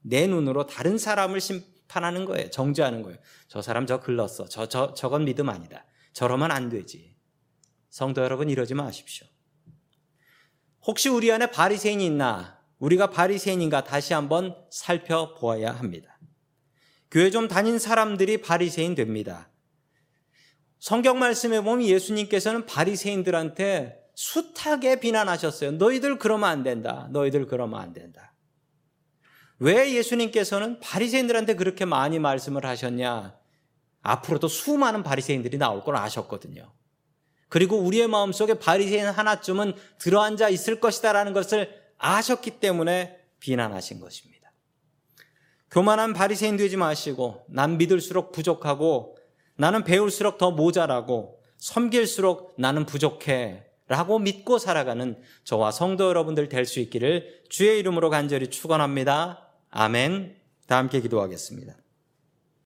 내 0.03 0.27
눈으로 0.27 0.67
다른 0.67 0.99
사람을 0.99 1.41
심판하는 1.41 2.27
거예요. 2.27 2.51
정죄하는 2.51 3.03
거예요. 3.03 3.19
저 3.49 3.63
사람 3.63 3.87
저 3.87 4.01
글렀어. 4.01 4.47
저, 4.49 4.69
저, 4.69 4.93
저건 4.93 5.25
믿음 5.25 5.49
아니다. 5.49 5.87
저러면 6.13 6.51
안 6.51 6.69
되지. 6.69 7.17
성도 7.89 8.23
여러분 8.23 8.51
이러지 8.51 8.75
마십시오. 8.75 9.27
혹시 10.87 11.09
우리 11.09 11.33
안에 11.33 11.51
바리새인이 11.51 12.05
있나? 12.05 12.59
우리가 12.79 13.09
바리새인인가 13.09 13.85
다시 13.85 14.13
한번 14.13 14.55
살펴보아야 14.71 15.73
합니다. 15.73 16.19
교회 17.11 17.31
좀 17.31 17.49
다닌 17.49 17.79
사람들이 17.79 18.41
바리새인 18.41 18.95
됩니다. 18.95 19.49
성경 20.79 21.19
말씀에 21.19 21.63
보면 21.63 21.87
예수님께서는 21.87 22.67
바리새인들한테 22.67 23.99
숱하게 24.15 25.01
비난하셨어요. 25.01 25.73
너희들 25.73 26.19
그러면 26.19 26.51
안 26.51 26.63
된다. 26.63 27.09
너희들 27.11 27.47
그러면 27.47 27.81
안 27.81 27.93
된다. 27.93 28.35
왜 29.59 29.95
예수님께서는 29.95 30.81
바리새인들한테 30.81 31.55
그렇게 31.55 31.85
많이 31.85 32.19
말씀을 32.19 32.67
하셨냐? 32.67 33.39
앞으로도 34.03 34.49
수많은 34.49 35.03
바리새인들이 35.03 35.57
나올 35.57 35.83
걸 35.83 35.97
아셨거든요. 35.97 36.71
그리고 37.55 37.79
우리의 37.79 38.09
마음속에 38.09 38.55
바리새인 38.55 39.07
하나쯤은 39.07 39.75
들어앉아 39.99 40.49
있을 40.49 40.81
것이다라는 40.81 41.33
것을 41.33 41.73
아셨기 41.99 42.59
때문에 42.59 43.17
비난하신 43.39 44.01
것입니다. 44.01 44.51
교만한 45.71 46.15
바리새인 46.15 46.57
되지 46.57 46.77
마시고 46.77 47.45
난 47.49 47.79
믿을수록 47.79 48.33
부족하고 48.33 49.17
나는 49.55 49.85
배울수록 49.85 50.37
더 50.37 50.51
모자라고 50.51 51.39
섬길수록 51.59 52.55
나는 52.59 52.87
부족해 52.87 53.63
라고 53.87 54.19
믿고 54.19 54.59
살아가는 54.59 55.17
저와 55.45 55.71
성도 55.71 56.09
여러분들 56.09 56.49
될 56.49 56.67
수 56.67 56.81
있기를 56.81 57.45
주의 57.51 57.79
이름으로 57.79 58.11
간절히 58.11 58.51
축원합니다. 58.51 59.49
아멘. 59.71 60.35
다 60.67 60.79
함께 60.79 61.01
기도하겠습니다. 61.01 61.84